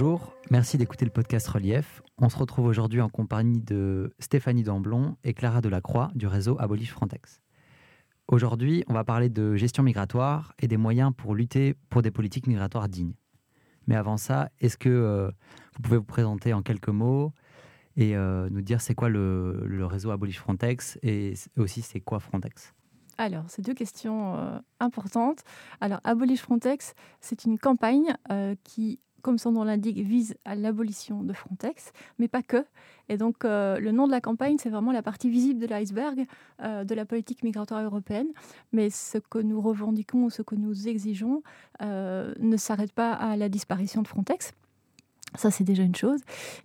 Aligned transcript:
Bonjour, 0.00 0.32
merci 0.48 0.78
d'écouter 0.78 1.04
le 1.04 1.10
podcast 1.10 1.48
Relief. 1.48 2.02
On 2.18 2.28
se 2.28 2.36
retrouve 2.36 2.66
aujourd'hui 2.66 3.00
en 3.00 3.08
compagnie 3.08 3.58
de 3.58 4.14
Stéphanie 4.20 4.62
Damblon 4.62 5.16
et 5.24 5.34
Clara 5.34 5.60
Delacroix 5.60 6.12
du 6.14 6.28
réseau 6.28 6.56
Abolish 6.60 6.92
Frontex. 6.92 7.42
Aujourd'hui, 8.28 8.84
on 8.86 8.94
va 8.94 9.02
parler 9.02 9.28
de 9.28 9.56
gestion 9.56 9.82
migratoire 9.82 10.52
et 10.60 10.68
des 10.68 10.76
moyens 10.76 11.10
pour 11.16 11.34
lutter 11.34 11.74
pour 11.90 12.02
des 12.02 12.12
politiques 12.12 12.46
migratoires 12.46 12.88
dignes. 12.88 13.14
Mais 13.88 13.96
avant 13.96 14.16
ça, 14.16 14.50
est-ce 14.60 14.76
que 14.76 14.88
euh, 14.88 15.32
vous 15.74 15.82
pouvez 15.82 15.96
vous 15.96 16.04
présenter 16.04 16.52
en 16.52 16.62
quelques 16.62 16.90
mots 16.90 17.32
et 17.96 18.16
euh, 18.16 18.48
nous 18.50 18.62
dire 18.62 18.80
c'est 18.80 18.94
quoi 18.94 19.08
le, 19.08 19.84
réseau 19.84 20.12
Abolish 20.12 20.38
Frontex 20.38 20.96
et 21.02 21.34
aussi 21.56 21.82
c'est 21.82 22.00
quoi 22.00 22.20
Frontex? 22.20 22.72
Alors, 23.20 23.46
c'est 23.48 23.62
deux 23.62 23.74
questions 23.74 24.36
euh, 24.36 24.60
importantes. 24.78 25.40
Alors, 25.80 25.98
Abolish 26.04 26.42
Frontex, 26.42 26.94
c'est 27.20 27.44
une 27.44 27.58
campagne 27.58 28.14
qui 28.62 29.00
comme 29.22 29.38
son 29.38 29.52
nom 29.52 29.64
l'indique, 29.64 29.98
vise 29.98 30.36
à 30.44 30.54
l'abolition 30.54 31.22
de 31.22 31.32
Frontex, 31.32 31.92
mais 32.18 32.28
pas 32.28 32.42
que. 32.42 32.64
Et 33.08 33.16
donc, 33.16 33.44
euh, 33.44 33.78
le 33.78 33.92
nom 33.92 34.06
de 34.06 34.12
la 34.12 34.20
campagne, 34.20 34.56
c'est 34.58 34.70
vraiment 34.70 34.92
la 34.92 35.02
partie 35.02 35.30
visible 35.30 35.60
de 35.60 35.66
l'iceberg 35.66 36.26
euh, 36.62 36.84
de 36.84 36.94
la 36.94 37.04
politique 37.04 37.42
migratoire 37.42 37.82
européenne. 37.82 38.28
Mais 38.72 38.90
ce 38.90 39.18
que 39.18 39.38
nous 39.38 39.60
revendiquons 39.60 40.28
ce 40.30 40.42
que 40.42 40.54
nous 40.54 40.88
exigeons 40.88 41.42
euh, 41.82 42.34
ne 42.38 42.56
s'arrête 42.56 42.92
pas 42.92 43.12
à 43.12 43.36
la 43.36 43.48
disparition 43.48 44.02
de 44.02 44.08
Frontex. 44.08 44.52
Ça, 45.34 45.50
c'est 45.50 45.64
déjà 45.64 45.82
une 45.82 45.94
chose. 45.94 46.20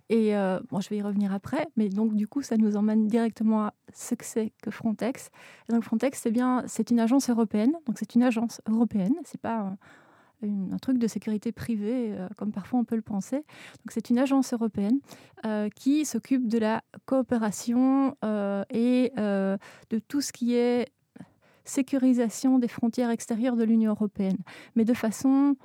Et 0.08 0.32
bon, 0.70 0.80
je 0.80 0.88
vais 0.88 0.96
y 0.96 1.02
revenir 1.02 1.34
après. 1.34 1.68
Mais 1.76 1.90
donc, 1.90 2.14
du 2.14 2.26
coup, 2.26 2.40
ça 2.40 2.56
nous 2.56 2.78
emmène 2.78 3.06
directement 3.06 3.66
à 3.66 3.74
ce 3.92 4.14
que 4.14 4.24
c'est 4.24 4.54
que 4.62 4.70
Frontex. 4.70 5.28
Et 5.68 5.72
donc, 5.74 5.82
Frontex, 5.82 6.18
c'est 6.22 6.30
bien, 6.30 6.64
c'est 6.66 6.90
une 6.90 6.98
agence 6.98 7.28
européenne. 7.28 7.72
Donc, 7.86 7.98
c'est 7.98 8.14
une 8.14 8.22
agence 8.22 8.62
européenne. 8.66 9.16
C'est 9.24 9.40
pas 9.40 9.58
un 9.58 9.76
truc 10.80 10.98
de 10.98 11.06
sécurité 11.06 11.52
privée, 11.52 12.12
euh, 12.12 12.28
comme 12.36 12.52
parfois 12.52 12.80
on 12.80 12.84
peut 12.84 12.96
le 12.96 13.02
penser. 13.02 13.44
C'est 13.88 14.10
une 14.10 14.18
agence 14.18 14.52
européenne 14.52 14.98
euh, 15.44 15.68
qui 15.74 16.04
s'occupe 16.04 16.48
de 16.48 16.58
la 16.58 16.82
coopération 17.06 18.16
euh, 18.24 18.64
et 18.70 19.12
de 19.16 19.98
tout 20.08 20.20
ce 20.20 20.32
qui 20.32 20.54
est 20.54 20.88
sécurisation 21.64 22.58
des 22.58 22.68
frontières 22.68 23.10
extérieures 23.10 23.56
de 23.56 23.64
l'Union 23.64 23.92
européenne, 23.92 24.36
mais 24.76 24.84
de 24.84 24.92
façon 24.92 25.56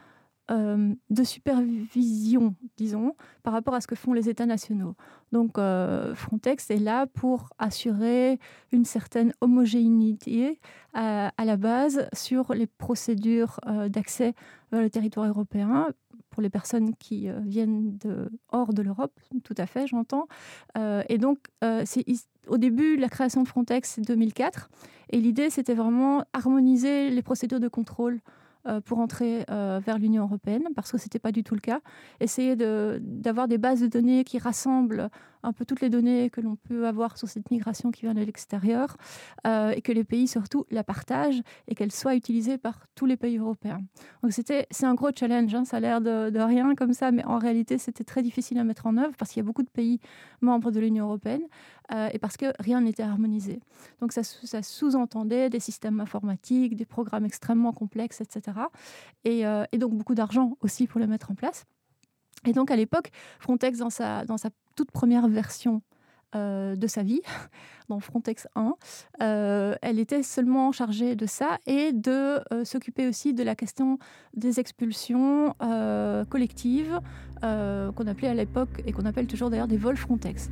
euh, 0.52 0.94
de 1.10 1.24
supervision, 1.24 2.56
disons, 2.78 3.16
par 3.44 3.54
rapport 3.54 3.74
à 3.74 3.82
ce 3.82 3.88
que 3.88 3.96
font 3.96 4.14
les 4.14 4.30
États 4.30 4.46
nationaux. 4.46 4.96
Donc 5.32 5.58
euh, 5.58 6.16
Frontex 6.16 6.72
est 6.72 6.80
là 6.80 7.06
pour 7.06 7.50
assurer 7.60 8.40
une 8.72 8.86
certaine 8.86 9.34
homogénéité 9.42 10.60
à, 10.94 11.32
la 11.38 11.58
base 11.58 12.08
sur 12.14 12.54
les 12.54 12.66
procédures 12.66 13.60
euh, 13.68 13.90
d'accès 13.90 14.34
vers 14.72 14.82
le 14.82 14.90
territoire 14.90 15.28
européen 15.28 15.88
pour 16.32 16.42
les 16.42 16.50
personnes 16.50 16.96
qui 16.96 17.28
viennent 17.44 17.98
hors 18.52 18.74
de 18.74 18.84
l'Europe, 18.84 19.20
tout 19.44 19.56
à 19.58 19.66
fait, 19.66 19.88
j'entends. 19.88 20.28
et 20.78 21.18
donc, 21.18 21.40
c'est 21.86 22.06
au 22.48 22.58
début, 22.58 22.98
la 22.98 23.10
création 23.10 23.42
de 23.42 23.48
Frontex, 23.48 23.94
c'est 23.96 24.02
2004. 24.02 24.70
Et 25.12 25.20
l'idée, 25.20 25.50
c'était 25.50 25.74
vraiment 25.74 26.24
harmoniser 26.34 27.10
les 27.10 27.22
procédures 27.24 27.60
de 27.60 27.68
contrôle 27.68 28.16
euh, 28.16 28.39
pour 28.86 29.00
entrer 29.00 29.46
euh, 29.50 29.80
vers 29.84 29.98
l'Union 29.98 30.24
européenne, 30.24 30.64
parce 30.76 30.92
que 30.92 30.98
ce 30.98 31.06
n'était 31.06 31.20
pas 31.20 31.32
du 31.32 31.44
tout 31.44 31.56
le 31.56 31.62
cas. 31.62 31.80
Essayer 32.20 32.56
d'avoir 32.56 33.48
des 33.48 33.58
bases 33.58 33.82
de 33.82 33.88
données 33.88 34.24
qui 34.24 34.38
rassemblent 34.38 35.10
un 35.44 35.54
peu 35.54 35.66
toutes 35.66 35.82
les 35.82 35.90
données 35.90 36.30
que 36.30 36.42
l'on 36.42 36.56
peut 36.56 36.88
avoir 36.88 37.18
sur 37.18 37.28
cette 37.28 37.50
migration 37.52 37.92
qui 37.92 38.02
vient 38.02 38.14
de 38.14 38.22
l'extérieur, 38.22 38.98
euh, 39.48 39.72
et 39.72 39.82
que 39.82 39.92
les 39.92 40.04
pays 40.04 40.28
surtout 40.28 40.66
la 40.72 40.84
partagent 40.84 41.42
et 41.68 41.76
qu'elle 41.76 41.92
soit 41.92 42.16
utilisée 42.16 42.58
par 42.58 42.88
tous 42.96 43.06
les 43.06 43.18
pays 43.18 43.38
européens. 43.38 43.82
Donc 44.24 44.34
c'était, 44.34 44.68
c'est 44.72 44.86
un 44.86 44.96
gros 44.96 45.10
challenge, 45.16 45.54
hein. 45.56 45.66
ça 45.66 45.78
a 45.78 45.80
l'air 45.80 46.02
de, 46.02 46.40
rien 46.40 46.76
comme 46.76 46.94
ça, 46.94 47.12
mais 47.12 47.24
en 47.26 47.38
réalité 47.38 47.78
c'était 47.78 48.04
très 48.04 48.22
difficile 48.22 48.58
à 48.60 48.64
mettre 48.64 48.86
en 48.86 48.98
œuvre 48.98 49.14
parce 49.18 49.32
qu'il 49.32 49.42
y 49.42 49.46
a 49.46 49.46
beaucoup 49.46 49.64
de 49.64 49.70
pays 49.70 50.00
membres 50.42 50.72
de 50.72 50.80
l'Union 50.80 51.06
européenne 51.06 51.44
euh, 51.94 52.10
et 52.14 52.20
parce 52.20 52.38
que 52.38 52.46
rien 52.60 52.82
n'était 52.82 53.04
harmonisé. 53.04 53.60
Donc 54.02 54.12
ça, 54.12 54.24
ça 54.24 54.62
sous-entendait 54.62 55.50
des 55.50 55.60
systèmes 55.60 56.00
informatiques, 56.00 56.76
des 56.76 56.86
programmes 56.86 57.26
extrêmement 57.26 57.74
complexes, 57.74 58.22
etc. 58.22 58.58
Et, 59.24 59.46
euh, 59.46 59.66
et 59.72 59.78
donc 59.78 59.94
beaucoup 59.94 60.16
d'argent 60.16 60.58
aussi 60.62 60.88
pour 60.88 61.00
les 61.00 61.08
mettre 61.08 61.32
en 61.32 61.36
place. 61.36 61.66
Et 62.46 62.54
donc 62.54 62.72
à 62.72 62.76
l'époque, 62.76 63.12
Frontex, 63.40 63.78
dans 63.78 63.90
sa, 63.90 64.24
toute 64.76 64.92
première 64.92 65.28
version 65.28 65.82
euh, 66.36 66.76
de 66.76 66.88
sa 66.88 67.02
vie, 67.02 67.22
dans 67.90 68.00
Frontex 68.00 68.48
1. 68.56 68.76
Euh, 69.22 69.76
elle 69.82 70.00
était 70.00 70.22
seulement 70.22 70.72
chargée 70.72 71.16
de 71.16 71.26
ça 71.26 71.58
et 71.66 71.92
de 71.92 72.40
euh, 72.54 72.64
s'occuper 72.66 73.08
aussi 73.08 73.34
de 73.34 73.44
la 73.44 73.56
question 73.56 73.98
des 74.36 74.60
expulsions 74.60 75.56
collectives 76.30 77.00
qu'on 77.42 78.08
appelait 78.08 78.28
à 78.28 78.34
l'époque 78.34 78.84
et 78.86 78.92
qu'on 78.92 79.06
appelle 79.06 79.28
toujours 79.28 79.50
d'ailleurs 79.50 79.68
des 79.68 79.78
vols 79.78 79.98
Frontex. 79.98 80.50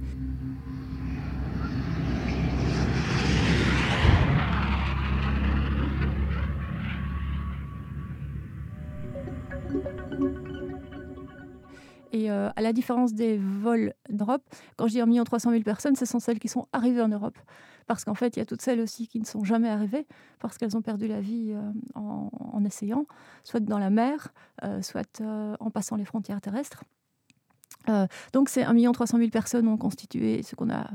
Et 12.17 12.31
euh, 12.31 12.49
à 12.55 12.61
la 12.61 12.73
différence 12.73 13.13
des 13.13 13.37
vols 13.37 13.93
d'Europe, 14.09 14.41
quand 14.75 14.87
je 14.87 14.93
dis 14.93 15.01
1 15.01 15.23
300 15.23 15.51
000 15.51 15.61
personnes, 15.61 15.95
ce 15.95 16.05
sont 16.05 16.19
celles 16.19 16.39
qui 16.39 16.47
sont 16.47 16.67
arrivées 16.73 17.01
en 17.01 17.09
Europe. 17.09 17.37
Parce 17.85 18.03
qu'en 18.03 18.15
fait, 18.15 18.35
il 18.35 18.39
y 18.39 18.41
a 18.41 18.45
toutes 18.45 18.63
celles 18.63 18.81
aussi 18.81 19.07
qui 19.07 19.19
ne 19.19 19.25
sont 19.25 19.43
jamais 19.43 19.69
arrivées, 19.69 20.07
parce 20.39 20.57
qu'elles 20.57 20.75
ont 20.75 20.81
perdu 20.81 21.07
la 21.07 21.21
vie 21.21 21.53
euh, 21.53 21.71
en, 21.93 22.65
essayant, 22.65 23.05
soit 23.43 23.59
dans 23.59 23.77
la 23.77 23.91
mer, 23.91 24.33
euh, 24.63 24.81
soit 24.81 25.21
en 25.21 25.69
passant 25.69 25.95
les 25.95 26.05
frontières 26.05 26.41
terrestres. 26.41 26.83
donc 28.33 28.49
c'est 28.49 28.63
1 28.63 28.91
300 28.91 29.19
000 29.19 29.29
personnes 29.29 29.67
ont 29.67 29.77
constitué 29.77 30.41
ce 30.41 30.55
qu'on 30.55 30.71
a 30.71 30.89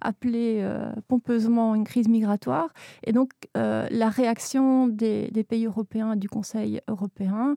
appelé 0.00 0.66
pompeusement 1.08 1.74
une 1.74 1.84
crise 1.84 2.08
migratoire. 2.08 2.68
Et 3.04 3.12
donc, 3.12 3.30
la 3.54 4.08
réaction 4.08 4.88
des, 4.88 5.30
des, 5.30 5.44
pays 5.44 5.66
européens, 5.66 6.16
du 6.16 6.28
Conseil 6.28 6.80
européen, 6.88 7.56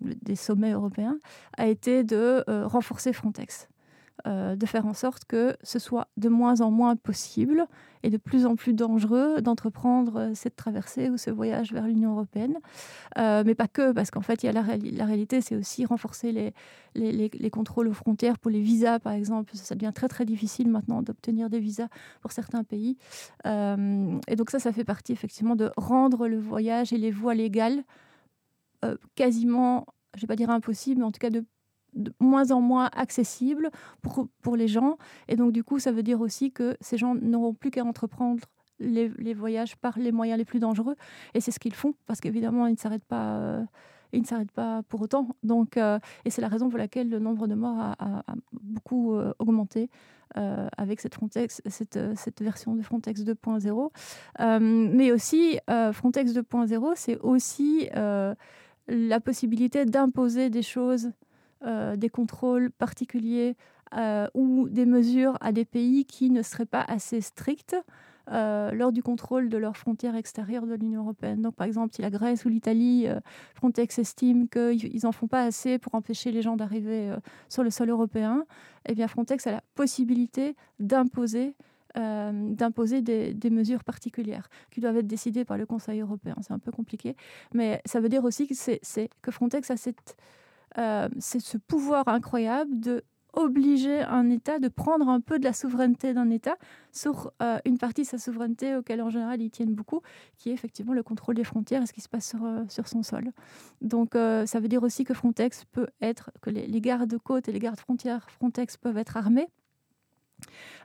des 0.00 0.36
sommets 0.36 0.72
européens, 0.72 1.18
a 1.56 1.66
été 1.66 2.04
de 2.04 2.44
euh, 2.48 2.66
renforcer 2.66 3.12
Frontex. 3.12 3.68
Euh, 4.26 4.56
de 4.56 4.66
faire 4.66 4.86
en 4.86 4.94
sorte 4.94 5.24
que 5.26 5.56
ce 5.62 5.78
soit 5.78 6.08
de 6.16 6.28
moins 6.28 6.60
en 6.60 6.70
moins 6.70 6.96
possible 6.96 7.66
et 8.02 8.10
de 8.10 8.16
plus 8.16 8.46
en 8.46 8.56
plus 8.56 8.72
dangereux 8.74 9.40
d'entreprendre 9.40 10.16
euh, 10.16 10.30
cette 10.34 10.56
traversée 10.56 11.08
ou 11.08 11.16
ce 11.16 11.30
voyage 11.30 11.72
vers 11.72 11.86
l'Union 11.86 12.12
européenne. 12.12 12.58
mais 13.16 13.54
pas 13.54 13.68
que, 13.68 13.92
parce 13.92 14.10
qu'en 14.10 14.20
fait, 14.20 14.42
il 14.42 14.46
y 14.46 14.48
a 14.48 14.52
la, 14.52 14.62
réalité, 14.62 15.40
c'est 15.40 15.56
aussi 15.56 15.84
renforcer 15.84 16.32
les, 16.32 16.52
les, 16.94 17.12
les, 17.12 17.50
contrôles 17.50 17.88
aux 17.88 17.92
frontières 17.92 18.38
pour 18.38 18.50
les 18.50 18.60
visas, 18.60 18.98
par 18.98 19.12
exemple. 19.12 19.52
Ça 19.54 19.74
devient 19.74 19.92
très 19.94 20.08
très 20.08 20.24
difficile 20.24 20.68
maintenant 20.68 21.02
d'obtenir 21.02 21.48
des 21.48 21.60
visas 21.60 21.88
pour 22.20 22.32
certains 22.32 22.64
pays. 22.64 22.96
et 23.44 24.36
donc 24.36 24.50
ça, 24.50 24.58
ça 24.58 24.72
fait 24.72 24.84
partie 24.84 25.12
effectivement 25.12 25.56
de 25.56 25.70
rendre 25.76 26.28
le 26.28 26.38
voyage 26.38 26.92
et 26.92 26.98
les 26.98 27.10
voies 27.10 27.34
légales 27.34 27.84
euh, 28.84 28.96
quasiment, 29.16 29.86
je 30.14 30.18
ne 30.18 30.20
vais 30.22 30.26
pas 30.28 30.36
dire 30.36 30.50
impossible, 30.50 31.00
mais 31.00 31.06
en 31.06 31.10
tout 31.10 31.18
cas 31.18 31.30
de, 31.30 31.44
moins 32.20 32.50
en 32.50 32.60
moins 32.60 32.90
accessible 32.94 33.70
pour, 34.02 34.28
pour 34.42 34.56
les 34.56 34.68
gens. 34.68 34.98
Et 35.28 35.36
donc, 35.36 35.52
du 35.52 35.64
coup, 35.64 35.78
ça 35.78 35.92
veut 35.92 36.02
dire 36.02 36.20
aussi 36.20 36.52
que 36.52 36.76
ces 36.80 36.96
gens 36.96 37.14
n'auront 37.14 37.54
plus 37.54 37.70
qu'à 37.70 37.84
entreprendre 37.84 38.44
les, 38.78 39.08
les, 39.18 39.34
voyages 39.34 39.76
par 39.76 39.98
les 39.98 40.12
moyens 40.12 40.38
les 40.38 40.44
plus 40.44 40.60
dangereux. 40.60 40.96
Et 41.34 41.40
c'est 41.40 41.50
ce 41.50 41.58
qu'ils 41.58 41.74
font, 41.74 41.94
parce 42.06 42.20
qu'évidemment, 42.20 42.66
ils 42.66 42.72
ne 42.72 42.78
s'arrêtent 42.78 43.04
pas. 43.04 43.36
Euh, 43.38 43.64
ils 44.12 44.22
ne 44.22 44.26
s'arrêtent 44.26 44.52
pas 44.52 44.82
pour 44.88 45.02
autant. 45.02 45.28
Donc, 45.42 45.76
euh, 45.76 45.98
et 46.24 46.30
c'est 46.30 46.40
la 46.40 46.48
raison 46.48 46.70
pour 46.70 46.78
laquelle 46.78 47.10
le 47.10 47.18
nombre 47.18 47.46
de 47.46 47.54
morts 47.54 47.94
a, 47.98 48.22
beaucoup 48.52 49.14
augmenté 49.38 49.90
avec 50.34 51.00
cette, 51.00 51.14
Frontex, 51.14 51.60
cette, 51.66 51.98
cette, 52.16 52.40
version 52.40 52.74
de 52.74 52.80
Frontex 52.80 53.20
2.0. 53.20 54.60
mais 54.60 55.12
aussi, 55.12 55.58
Frontex 55.92 56.32
2.0, 56.32 56.92
c'est 56.94 57.18
aussi 57.18 57.90
la 58.88 59.20
possibilité 59.20 59.84
d'imposer 59.84 60.50
des 60.50 60.62
choses, 60.62 61.10
euh, 61.66 61.96
des 61.96 62.08
contrôles 62.08 62.70
particuliers 62.70 63.56
euh, 63.96 64.28
ou 64.32 64.68
des 64.68 64.86
mesures 64.86 65.36
à 65.40 65.50
des 65.50 65.64
pays 65.64 66.04
qui 66.04 66.30
ne 66.30 66.42
seraient 66.42 66.66
pas 66.66 66.82
assez 66.82 67.20
stricts 67.20 67.74
euh, 68.30 68.70
lors 68.70 68.92
du 68.92 69.02
contrôle 69.02 69.48
de 69.48 69.58
leurs 69.58 69.76
frontières 69.76 70.14
extérieures 70.14 70.68
de 70.68 70.74
l'Union 70.74 71.02
européenne. 71.02 71.42
Donc, 71.42 71.56
par 71.56 71.66
exemple, 71.66 71.94
si 71.94 72.02
la 72.02 72.10
Grèce 72.10 72.44
ou 72.44 72.48
l'Italie, 72.48 73.08
Frontex 73.56 73.98
estime 73.98 74.48
qu'ils 74.48 75.00
n'en 75.02 75.10
font 75.10 75.26
pas 75.26 75.42
assez 75.42 75.78
pour 75.78 75.96
empêcher 75.96 76.30
les 76.30 76.42
gens 76.42 76.54
d'arriver 76.54 77.12
sur 77.48 77.64
le 77.64 77.70
sol 77.70 77.90
européen, 77.90 78.44
eh 78.86 78.94
bien, 78.94 79.08
Frontex 79.08 79.46
a 79.48 79.50
la 79.50 79.62
possibilité 79.74 80.54
d'imposer 80.78 81.56
d'imposer 81.96 83.02
des, 83.02 83.50
mesures 83.50 83.82
particulières 83.82 84.48
qui 84.70 84.80
doivent 84.80 84.98
être 84.98 85.08
décidées 85.08 85.44
par 85.44 85.58
le 85.58 85.66
Conseil 85.66 86.00
européen. 86.00 86.36
C'est 86.42 86.52
un 86.52 86.60
peu 86.60 86.70
compliqué, 86.70 87.16
mais 87.52 87.82
ça 87.86 87.98
veut 87.98 88.08
dire 88.08 88.22
aussi 88.22 88.46
que, 88.46 88.54
c'est, 88.54 89.10
que 89.20 89.32
Frontex 89.32 89.68
a 89.72 89.76
cette, 89.76 90.16
euh, 90.78 91.08
ce 91.18 91.58
pouvoir 91.58 92.06
incroyable 92.08 92.78
de 92.78 93.04
obliger 93.34 94.00
un 94.00 94.30
État 94.30 94.58
de 94.58 94.68
prendre 94.68 95.08
un 95.08 95.20
peu 95.20 95.38
de 95.38 95.44
la 95.44 95.52
souveraineté 95.52 96.14
d'un 96.14 96.30
État 96.30 96.56
sur 96.92 97.30
euh, 97.42 97.58
une 97.64 97.78
partie 97.78 98.02
de 98.02 98.06
sa 98.06 98.18
souveraineté 98.18 98.74
auquel 98.74 99.02
en 99.02 99.10
général 99.10 99.40
ils 99.42 99.50
tiennent 99.50 99.74
beaucoup, 99.74 100.00
qui 100.38 100.50
est 100.50 100.52
effectivement 100.52 100.94
le 100.94 101.02
contrôle 101.02 101.34
des 101.34 101.44
frontières 101.44 101.82
et 101.82 101.86
ce 101.86 101.92
qui 101.92 102.00
se 102.00 102.08
passe 102.08 102.28
sur, 102.28 102.44
euh, 102.44 102.64
sur 102.68 102.88
son 102.88 103.02
sol. 103.02 103.30
Donc 103.82 104.14
ça 104.14 104.60
veut 104.60 104.68
dire 104.68 104.82
aussi 104.82 105.04
que 105.04 105.14
Frontex 105.14 105.64
peut 105.66 105.88
être, 106.00 106.30
que 106.40 106.50
les, 106.50 106.80
gardes-côtes 106.80 107.48
et 107.48 107.52
les 107.52 107.58
gardes-frontières 107.58 108.30
Frontex 108.30 108.76
peuvent 108.76 108.98
être 108.98 109.16
armés. 109.16 109.48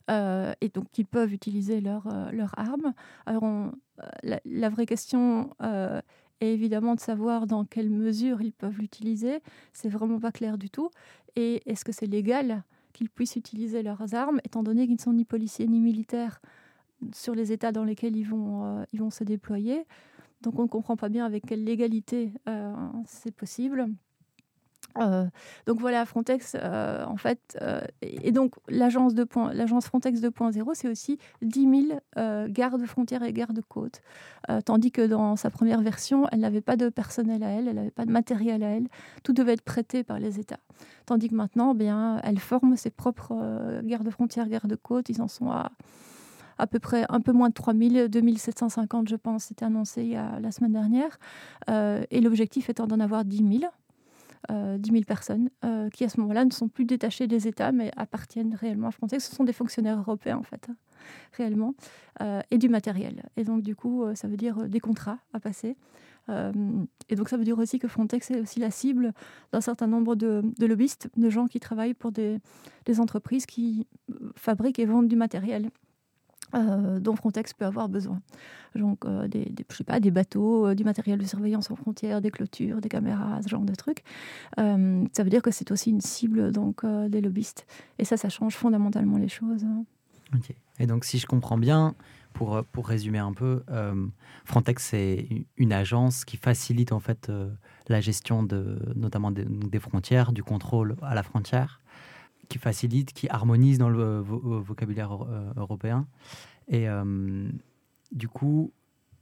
et 0.10 0.70
donc 0.74 0.90
qu'ils 0.92 1.08
peuvent 1.08 1.34
utiliser 1.34 1.82
leurs 1.82 2.32
leur 2.32 2.58
armes. 2.58 2.94
Alors 3.26 3.44
la, 4.24 4.70
vraie 4.70 4.86
question 4.86 5.50
et 6.44 6.52
évidemment 6.52 6.94
de 6.94 7.00
savoir 7.00 7.48
dans 7.48 7.64
quelle 7.64 7.90
mesure 7.90 8.42
ils 8.42 8.52
peuvent 8.52 8.78
l'utiliser. 8.78 9.40
C'est 9.72 9.88
vraiment 9.88 10.20
pas 10.20 10.34
clair 10.34 10.58
du 10.58 10.70
tout. 10.70 10.90
Et 11.38 11.62
est-ce 11.66 11.86
que 11.86 11.94
c'est 11.94 12.06
légal 12.06 12.64
qu'ils 12.92 13.10
puissent 13.10 13.38
utiliser 13.38 13.82
leurs 13.82 14.14
armes, 14.14 14.42
étant 14.44 14.62
donné 14.62 14.86
qu'ils 14.86 14.98
ne 14.98 15.02
sont 15.02 15.14
ni 15.14 15.24
policiers 15.24 15.68
ni 15.68 15.80
militaires 15.80 16.42
sur 17.14 17.34
les 17.34 17.54
États 17.54 17.72
dans 17.72 17.86
lesquels 17.86 18.18
ils 18.18 18.28
vont, 18.28 18.66
euh, 18.82 19.10
se 19.10 19.24
déployer? 19.24 19.86
Donc 20.42 20.60
on 20.60 20.64
ne 20.64 20.68
comprend 20.68 20.98
pas 20.98 21.08
bien 21.08 21.26
avec 21.26 21.46
quelle 21.46 21.64
légalité 21.64 22.34
euh, 22.50 22.74
c'est 23.06 23.34
possible. 23.34 23.88
Euh, 25.00 25.26
donc 25.66 25.80
voilà, 25.80 26.06
Frontex, 26.06 26.56
euh, 26.56 27.04
en 27.06 27.18
fait, 27.18 27.58
euh, 27.62 27.82
et 28.02 28.32
donc 28.32 28.56
l'agence 28.68 29.14
Frontex 29.86 30.20
2.0, 30.20 30.70
c'est 30.74 30.88
aussi 30.88 31.18
10 31.42 31.88
000 32.16 32.48
gardes 32.50 32.86
frontières 32.86 33.24
et 33.24 33.34
gardes 33.34 33.62
côtes. 33.68 34.02
tandis 34.66 34.92
que 34.92 35.06
dans 35.06 35.36
sa 35.36 35.50
première 35.50 35.82
version, 35.82 36.28
elle 36.32 36.42
n'avait 36.42 36.62
pas 36.62 36.76
de 36.76 36.90
personnel 36.90 37.44
à 37.44 37.50
elle, 37.50 37.68
elle 37.68 37.76
n'avait 37.76 37.92
pas 37.92 38.06
de 38.06 38.12
matériel 38.12 38.64
à 38.64 38.70
elle. 38.70 38.88
Tout 39.24 39.34
devait 39.34 39.54
être 39.54 39.62
prêté 39.62 40.04
par 40.04 40.20
les 40.20 40.40
États. 40.40 40.60
Tandis 41.06 41.30
que 41.30 41.36
maintenant, 41.36 41.74
eh 41.74 41.78
bien, 41.78 42.20
elle 42.24 42.40
forme 42.40 42.76
ses 42.76 42.90
propres 42.90 43.82
gardes 43.84 44.10
frontières, 44.10 44.48
gardes 44.48 44.76
côtes. 44.76 45.10
Ils 45.10 45.22
en 45.22 45.28
sont 45.28 45.50
à 45.52 45.72
à 46.60 46.68
peu 46.68 46.78
près 46.78 47.04
un 47.10 47.20
peu 47.20 47.32
moins 47.32 47.50
de 47.50 47.56
3000, 47.56 48.10
2750 48.10 49.10
je 49.10 49.16
pense, 49.16 49.46
c'était 49.46 49.66
annoncé 49.66 50.04
il 50.04 50.10
y 50.10 50.16
a, 50.16 50.40
la 50.40 50.52
semaine 50.52 50.74
dernière. 50.74 51.18
et 51.68 52.22
l'objectif 52.22 52.70
étant 52.70 52.86
d'en 52.86 53.00
avoir 53.00 53.26
10 53.26 53.60
000. 53.60 53.72
10 54.50 54.54
euh, 54.54 54.78
000 54.92 55.04
personnes 55.04 55.50
euh, 55.64 55.90
qui, 55.90 56.04
à 56.04 56.10
ce 56.10 56.20
moment-là, 56.20 56.46
ne 56.46 56.52
sont 56.52 56.68
plus 56.68 56.86
détachées 56.86 57.28
des 57.28 57.48
États, 57.48 57.72
mais 57.72 57.92
appartiennent 57.96 58.56
réellement 58.56 58.88
à 58.88 58.92
Frontex. 58.92 59.30
Ce 59.30 59.36
sont 59.36 59.44
des 59.44 59.54
fonctionnaires 59.54 59.98
européens, 59.98 60.38
en 60.38 60.44
fait, 60.44 60.68
réellement, 61.34 61.74
euh, 62.22 62.42
et 62.52 62.58
du 62.58 62.70
matériel. 62.70 63.24
Et 63.38 63.44
donc, 63.44 63.62
du 63.62 63.76
coup, 63.76 64.04
ça 64.16 64.28
veut 64.28 64.38
dire 64.38 64.68
des 64.68 64.80
contrats 64.80 65.20
à 65.34 65.40
passer. 65.40 65.76
et 66.30 67.16
donc, 67.16 67.30
ça 67.30 67.38
veut 67.38 67.44
dire 67.44 67.58
aussi 67.60 67.80
que 67.80 67.88
Frontex 67.88 68.32
est 68.32 68.40
aussi 68.40 68.60
la 68.60 68.72
cible 68.72 69.14
d'un 69.52 69.62
certain 69.62 69.88
nombre 69.88 70.16
de, 70.16 70.44
lobbyistes, 70.60 71.10
de 71.16 71.30
gens 71.30 71.48
qui 71.48 71.60
travaillent 71.60 71.94
pour 71.94 72.12
des 72.12 72.40
entreprises 73.00 73.46
qui 73.46 73.88
fabriquent 74.36 74.80
et 74.80 74.86
vendent 74.86 75.10
du 75.10 75.16
matériel. 75.16 75.70
Euh, 76.56 77.00
dont 77.00 77.16
Frontex 77.16 77.54
peut 77.54 77.66
avoir 77.66 77.90
besoin. 77.90 78.22
Donc, 78.76 79.06
euh, 79.06 79.28
des, 79.28 79.52
je 79.72 79.76
sais 79.76 79.84
pas, 79.84 80.00
des 80.00 80.12
bateaux, 80.12 80.68
euh, 80.68 80.76
du 80.76 80.84
matériel 80.84 81.18
de 81.18 81.26
surveillance 81.26 81.72
aux 81.72 81.76
frontières, 81.76 82.22
des 82.22 82.30
clôtures, 82.30 82.80
des 82.80 82.90
caméras, 82.90 83.42
ce 83.42 83.50
genre 83.50 83.64
de 83.64 83.74
trucs. 83.74 84.04
ça 84.58 85.24
veut 85.24 85.30
dire 85.30 85.42
que 85.42 85.50
c'est 85.50 85.72
aussi 85.72 85.90
une 85.90 86.02
cible 86.02 86.52
donc, 86.52 86.86
des 86.86 87.22
lobbyistes. 87.22 87.66
Et 87.98 88.06
ça, 88.06 88.18
ça 88.18 88.30
change 88.30 88.56
fondamentalement 88.56 89.18
les 89.18 89.30
choses. 89.30 89.66
Ok. 90.36 90.54
Et 90.80 90.86
donc, 90.86 91.06
si 91.06 91.18
je 91.18 91.26
comprends 91.26 91.58
bien, 91.58 91.96
pour, 92.34 92.64
pour 92.72 92.88
résumer 92.88 93.20
un 93.20 93.34
peu, 93.34 93.64
Frontex, 94.46 94.84
c'est 94.84 95.28
une 95.58 95.74
agence 95.74 96.26
qui 96.26 96.38
facilite 96.38 96.92
en 96.92 97.00
fait 97.00 97.32
la 97.88 98.02
gestion 98.02 98.44
de, 98.44 98.80
notamment 98.96 99.32
des 99.32 99.80
frontières, 99.80 100.34
du 100.34 100.44
contrôle 100.44 100.96
à 101.02 101.16
la 101.16 101.24
frontière 101.24 101.83
qui 102.50 102.58
facilite, 102.60 103.14
qui 103.14 103.28
harmonise 103.30 103.78
dans 103.78 103.90
le 103.90 104.20
vocabulaire 104.20 105.12
euh, 105.14 105.52
européen. 105.58 106.08
Et 106.68 106.88
euh, 106.88 107.50
du 108.12 108.28
coup, 108.28 108.72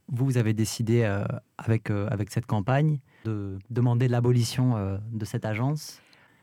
vous, 0.08 0.24
vous 0.26 0.38
avez 0.38 0.54
décidé 0.54 1.02
euh, 1.02 1.24
avec, 1.58 1.90
avec 1.90 2.30
cette 2.30 2.46
campagne 2.46 3.00
de 3.24 3.58
demander 3.70 4.08
l'abolition 4.08 5.00
de 5.10 5.24
cette 5.24 5.44
agence. 5.44 6.00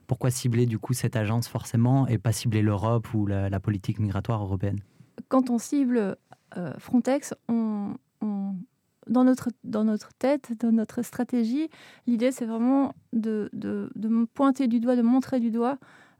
Pourquoi 0.07 0.31
cibler 0.31 0.65
du 0.65 0.79
coup 0.79 0.93
cette 0.93 1.15
agence 1.15 1.47
forcément 1.47 2.07
et 2.07 2.17
pas 2.17 2.31
cibler 2.31 2.61
l'Europe 2.61 3.13
ou 3.13 3.27
la, 3.27 3.59
politique 3.59 3.99
migratoire 3.99 4.41
européenne? 4.41 4.79
Quand 5.27 5.49
on 5.49 5.59
cible 5.59 6.17
Frontex, 6.79 7.35
on, 7.47 7.95
dans, 9.09 9.23
notre, 9.23 9.49
dans 9.63 9.83
notre 9.83 10.13
tête, 10.13 10.53
dans 10.59 10.71
notre 10.71 11.01
stratégie, 11.01 11.69
l'idée 12.07 12.31
c'est 12.31 12.45
vraiment 12.45 12.93
de, 13.13 13.49
pointer 14.33 14.67
du 14.67 14.79
doigt, 14.79 14.95
de 14.95 15.01
montrer 15.01 15.39
du 15.39 15.51
doigt 15.51 15.77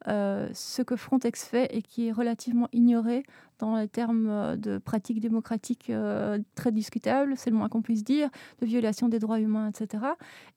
euh, 0.08 0.48
ce 0.54 0.82
que 0.82 0.96
Frontex 0.96 1.46
fait 1.46 1.76
et 1.76 1.82
qui 1.82 2.08
est 2.08 2.12
relativement 2.12 2.68
ignoré 2.72 3.24
dans 3.60 3.76
les 3.76 3.88
termes 3.88 4.30
euh, 4.30 4.56
de 4.56 4.78
pratiques 4.78 5.20
démocratiques 5.20 5.90
euh, 5.90 6.40
très 6.56 6.72
discutables, 6.72 7.34
c'est 7.36 7.50
le 7.50 7.58
moins 7.58 7.70
qu'on 7.70 7.82
puisse 7.82 8.04
dire, 8.04 8.30
de 8.62 8.66
violation 8.66 9.10
des 9.10 9.20
droits 9.20 9.40
humains, 9.40 9.70
etc. 9.70 10.04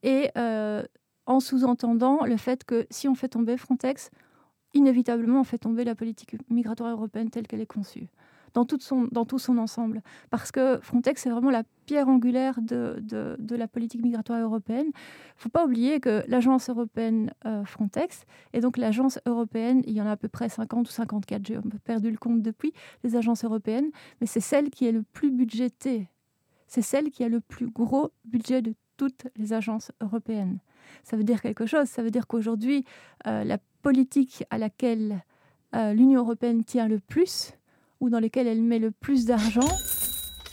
Et 0.03 0.31
en 1.25 1.41
sous-entendant 1.41 2.25
le 2.25 2.37
fait 2.37 2.65
que 2.65 2.87
si 2.91 3.09
on 3.09 3.15
fait 3.15 3.29
tomber 3.29 3.57
Frontex, 3.57 4.11
inévitablement 4.75 5.41
on 5.41 5.45
fait 5.45 5.59
tomber 5.59 5.85
la 5.85 5.95
politique 5.95 6.37
migratoire 6.51 6.91
européenne 6.91 7.31
telle 7.31 7.47
qu'elle 7.47 7.61
est 7.61 7.67
conçue 7.67 8.09
dans, 8.55 8.65
tout 8.65 8.79
son 9.39 9.59
ensemble. 9.59 10.03
Parce 10.31 10.53
que 10.53 10.79
Frontex, 10.83 11.23
c'est 11.23 11.31
vraiment 11.31 11.51
la 11.51 11.63
pierre 11.87 12.09
angulaire 12.09 12.61
de, 12.61 12.97
de, 13.01 13.57
la 13.57 13.69
politique 13.69 14.03
migratoire 14.03 14.41
européenne. 14.41 14.87
Il 14.87 14.89
ne 14.89 15.43
faut 15.43 15.49
pas 15.49 15.65
oublier 15.65 16.01
que 16.01 16.23
l'agence 16.29 16.69
européenne 16.69 17.33
euh, 17.45 17.65
Frontex, 17.65 18.25
et 18.53 18.61
donc 18.61 18.77
l'agence 18.77 19.19
européenne, 19.27 19.83
il 19.87 19.95
y 19.95 20.01
en 20.01 20.07
a 20.07 20.13
à 20.13 20.17
peu 20.17 20.29
près 20.29 20.49
50 20.49 20.89
ou 20.89 20.91
54, 20.91 21.47
j'ai 21.47 21.59
perdu 21.85 22.11
le 22.11 22.19
compte 22.19 22.43
depuis, 22.43 22.73
les 23.05 23.17
agences 23.17 23.45
européennes, 23.45 23.91
mais 24.21 24.27
c'est 24.27 24.41
celle 24.41 24.71
qui 24.71 24.87
est 24.87 24.93
le 24.93 25.03
plus 25.03 25.31
budgétée. 25.31 26.09
C'est 26.67 26.83
celle 26.83 27.11
qui 27.11 27.25
a 27.25 27.29
le 27.29 27.41
plus 27.41 27.69
gros 27.69 28.13
budget 28.25 28.63
de 28.63 28.75
toutes 28.97 29.27
les 29.37 29.53
agences 29.53 29.93
européennes. 30.01 30.59
Ça 31.03 31.17
veut 31.17 31.25
dire 31.25 31.43
quelque 31.43 31.67
chose. 31.67 31.89
Ça 31.89 32.03
veut 32.03 32.11
dire 32.11 32.27
qu'aujourd'hui, 32.27 32.85
euh, 33.27 33.45
la 33.45 33.59
politique 33.83 34.45
à 34.51 34.59
laquelle 34.59 35.25
euh, 35.75 35.93
l'Union 35.93 36.21
européenne 36.21 36.65
tient 36.65 36.89
le 36.89 37.01
plus, 37.01 37.53
ou 38.03 38.11
dans 38.11 38.19
lesquelles 38.19 38.49
elle 38.49 38.63
met 38.63 38.81
le 38.81 38.91
plus 38.91 39.27
d'argent, 39.27 39.61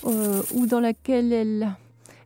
euh, 0.05 0.41
ou 0.53 0.67
dans 0.67 0.79
laquelle 0.79 1.33
elle, 1.33 1.67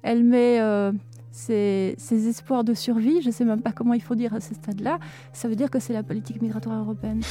elle 0.02 0.22
met 0.22 0.60
euh, 0.60 0.92
ses, 1.32 1.96
ses, 1.98 2.28
espoirs 2.28 2.66
de 2.66 2.74
survie, 2.74 3.22
je 3.22 3.28
ne 3.28 3.32
sais 3.32 3.46
même 3.46 3.62
pas 3.62 3.72
comment 3.72 3.94
il 3.94 4.02
faut 4.02 4.16
dire 4.16 4.34
à 4.34 4.42
ce 4.42 4.54
stade-là, 4.54 5.00
ça 5.32 5.48
veut 5.48 5.56
dire 5.56 5.72
que 5.72 5.80
c'est 5.80 5.94
la 5.94 6.04
politique 6.04 6.42
migratoire 6.42 6.82
européenne. 6.82 7.22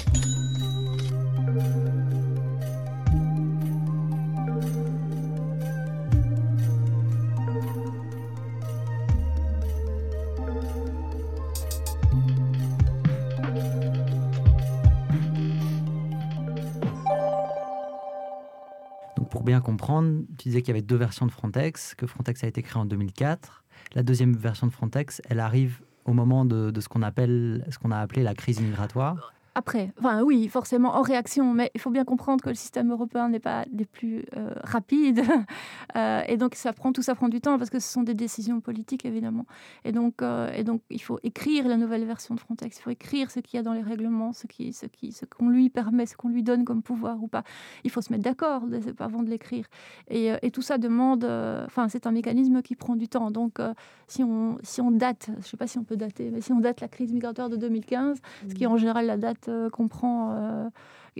Bien 19.42 19.60
comprendre, 19.60 20.22
tu 20.38 20.48
disais 20.48 20.62
qu'il 20.62 20.68
y 20.68 20.76
avait 20.76 20.82
deux 20.82 20.96
versions 20.96 21.26
de 21.26 21.30
Frontex, 21.30 21.94
que 21.94 22.06
Frontex 22.06 22.44
a 22.44 22.46
été 22.46 22.62
créé 22.62 22.80
en 22.80 22.84
2004. 22.84 23.64
La 23.94 24.02
deuxième 24.02 24.34
version 24.34 24.66
de 24.66 24.72
Frontex, 24.72 25.20
elle 25.28 25.40
arrive 25.40 25.82
au 26.04 26.12
moment 26.12 26.44
de, 26.44 26.70
de 26.70 26.80
ce 26.80 26.88
qu'on 26.88 27.02
appelle, 27.02 27.64
ce 27.70 27.78
qu'on 27.78 27.90
a 27.90 27.98
appelé 27.98 28.22
la 28.22 28.34
crise 28.34 28.60
migratoire. 28.60 29.32
Après, 29.54 29.92
enfin 29.98 30.22
oui, 30.22 30.48
forcément 30.48 30.96
en 30.96 31.02
réaction, 31.02 31.52
mais 31.52 31.70
il 31.74 31.80
faut 31.80 31.90
bien 31.90 32.04
comprendre 32.04 32.42
que 32.42 32.48
le 32.48 32.54
système 32.54 32.90
européen 32.90 33.28
n'est 33.28 33.38
pas 33.38 33.66
des 33.70 33.84
plus 33.84 34.24
euh, 34.34 34.50
rapides, 34.64 35.22
euh, 35.96 36.22
et 36.26 36.38
donc 36.38 36.54
ça 36.54 36.72
prend 36.72 36.90
tout 36.92 37.02
ça 37.02 37.14
prend 37.14 37.28
du 37.28 37.42
temps 37.42 37.58
parce 37.58 37.68
que 37.68 37.78
ce 37.78 37.86
sont 37.86 38.02
des 38.02 38.14
décisions 38.14 38.62
politiques 38.62 39.04
évidemment, 39.04 39.44
et 39.84 39.92
donc 39.92 40.22
euh, 40.22 40.50
et 40.54 40.64
donc 40.64 40.80
il 40.88 41.02
faut 41.02 41.18
écrire 41.22 41.68
la 41.68 41.76
nouvelle 41.76 42.06
version 42.06 42.34
de 42.34 42.40
Frontex, 42.40 42.78
il 42.78 42.82
faut 42.82 42.90
écrire 42.90 43.30
ce 43.30 43.40
qu'il 43.40 43.58
y 43.58 43.60
a 43.60 43.62
dans 43.62 43.74
les 43.74 43.82
règlements, 43.82 44.32
ce 44.32 44.46
qui 44.46 44.72
ce 44.72 44.86
qui 44.86 45.12
ce 45.12 45.26
qu'on 45.26 45.50
lui 45.50 45.68
permet, 45.68 46.06
ce 46.06 46.16
qu'on 46.16 46.30
lui 46.30 46.42
donne 46.42 46.64
comme 46.64 46.82
pouvoir 46.82 47.22
ou 47.22 47.28
pas. 47.28 47.44
Il 47.84 47.90
faut 47.90 48.00
se 48.00 48.10
mettre 48.10 48.24
d'accord 48.24 48.62
avant 49.00 49.22
de 49.22 49.28
l'écrire, 49.28 49.66
et, 50.08 50.32
et, 50.40 50.50
tout 50.50 50.62
ça 50.62 50.78
demande, 50.78 51.24
enfin 51.66 51.90
c'est 51.90 52.06
un 52.06 52.12
mécanisme 52.12 52.62
qui 52.62 52.74
prend 52.74 52.96
du 52.96 53.08
temps. 53.08 53.30
Donc 53.30 53.58
si 54.06 54.22
on 54.22 54.56
si 54.62 54.80
on 54.80 54.90
date, 54.90 55.28
je 55.40 55.46
sais 55.46 55.58
pas 55.58 55.66
si 55.66 55.76
on 55.76 55.84
peut 55.84 55.96
dater, 55.96 56.30
mais 56.30 56.40
si 56.40 56.52
on 56.52 56.60
date 56.60 56.80
la 56.80 56.88
crise 56.88 57.12
migratoire 57.12 57.50
de 57.50 57.56
2015, 57.56 58.18
ce 58.48 58.54
qui 58.54 58.64
est 58.64 58.66
en 58.66 58.78
général 58.78 59.04
la 59.04 59.18
date 59.18 59.41
euh, 59.48 59.70
comprend, 59.70 60.34
euh, 60.36 60.70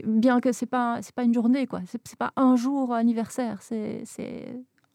bien 0.04 0.40
que 0.40 0.52
c'est 0.52 0.66
pas 0.66 1.00
pas 1.14 1.24
une 1.24 1.34
journée 1.34 1.66
quoi, 1.66 1.80
c'est 1.86 2.16
pas 2.16 2.32
un 2.36 2.56
jour 2.56 2.92
anniversaire, 2.92 3.60
c'est 3.62 4.04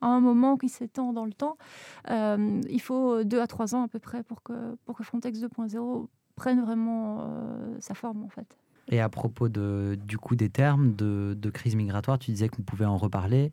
un 0.02 0.20
moment 0.20 0.58
qui 0.58 0.70
s'étend 0.70 1.14
dans 1.14 1.26
le 1.26 1.34
temps. 1.34 1.58
Euh, 2.10 2.62
il 2.70 2.82
faut 2.82 3.24
deux 3.24 3.42
à 3.42 3.48
trois 3.48 3.76
ans 3.76 3.84
à 3.84 3.88
peu 3.88 4.00
près 4.00 4.24
pour 4.24 4.44
que 4.44 4.76
pour 4.86 4.98
que 4.98 5.04
Frontex 5.04 5.40
2.0 5.40 6.08
prenne 6.36 6.62
vraiment 6.62 7.28
sa 7.80 7.94
forme 7.94 8.24
en 8.24 8.30
fait. 8.30 8.58
Et 8.90 9.02
à 9.02 9.10
propos 9.10 9.50
de, 9.50 9.98
du 10.06 10.18
coup 10.18 10.36
des 10.36 10.50
termes 10.50 10.96
de, 10.96 11.36
de 11.38 11.50
crise 11.50 11.76
migratoire, 11.76 12.20
tu 12.20 12.32
disais 12.32 12.48
qu'on 12.48 12.62
pouvait 12.62 12.86
en 12.86 12.98
reparler. 12.98 13.52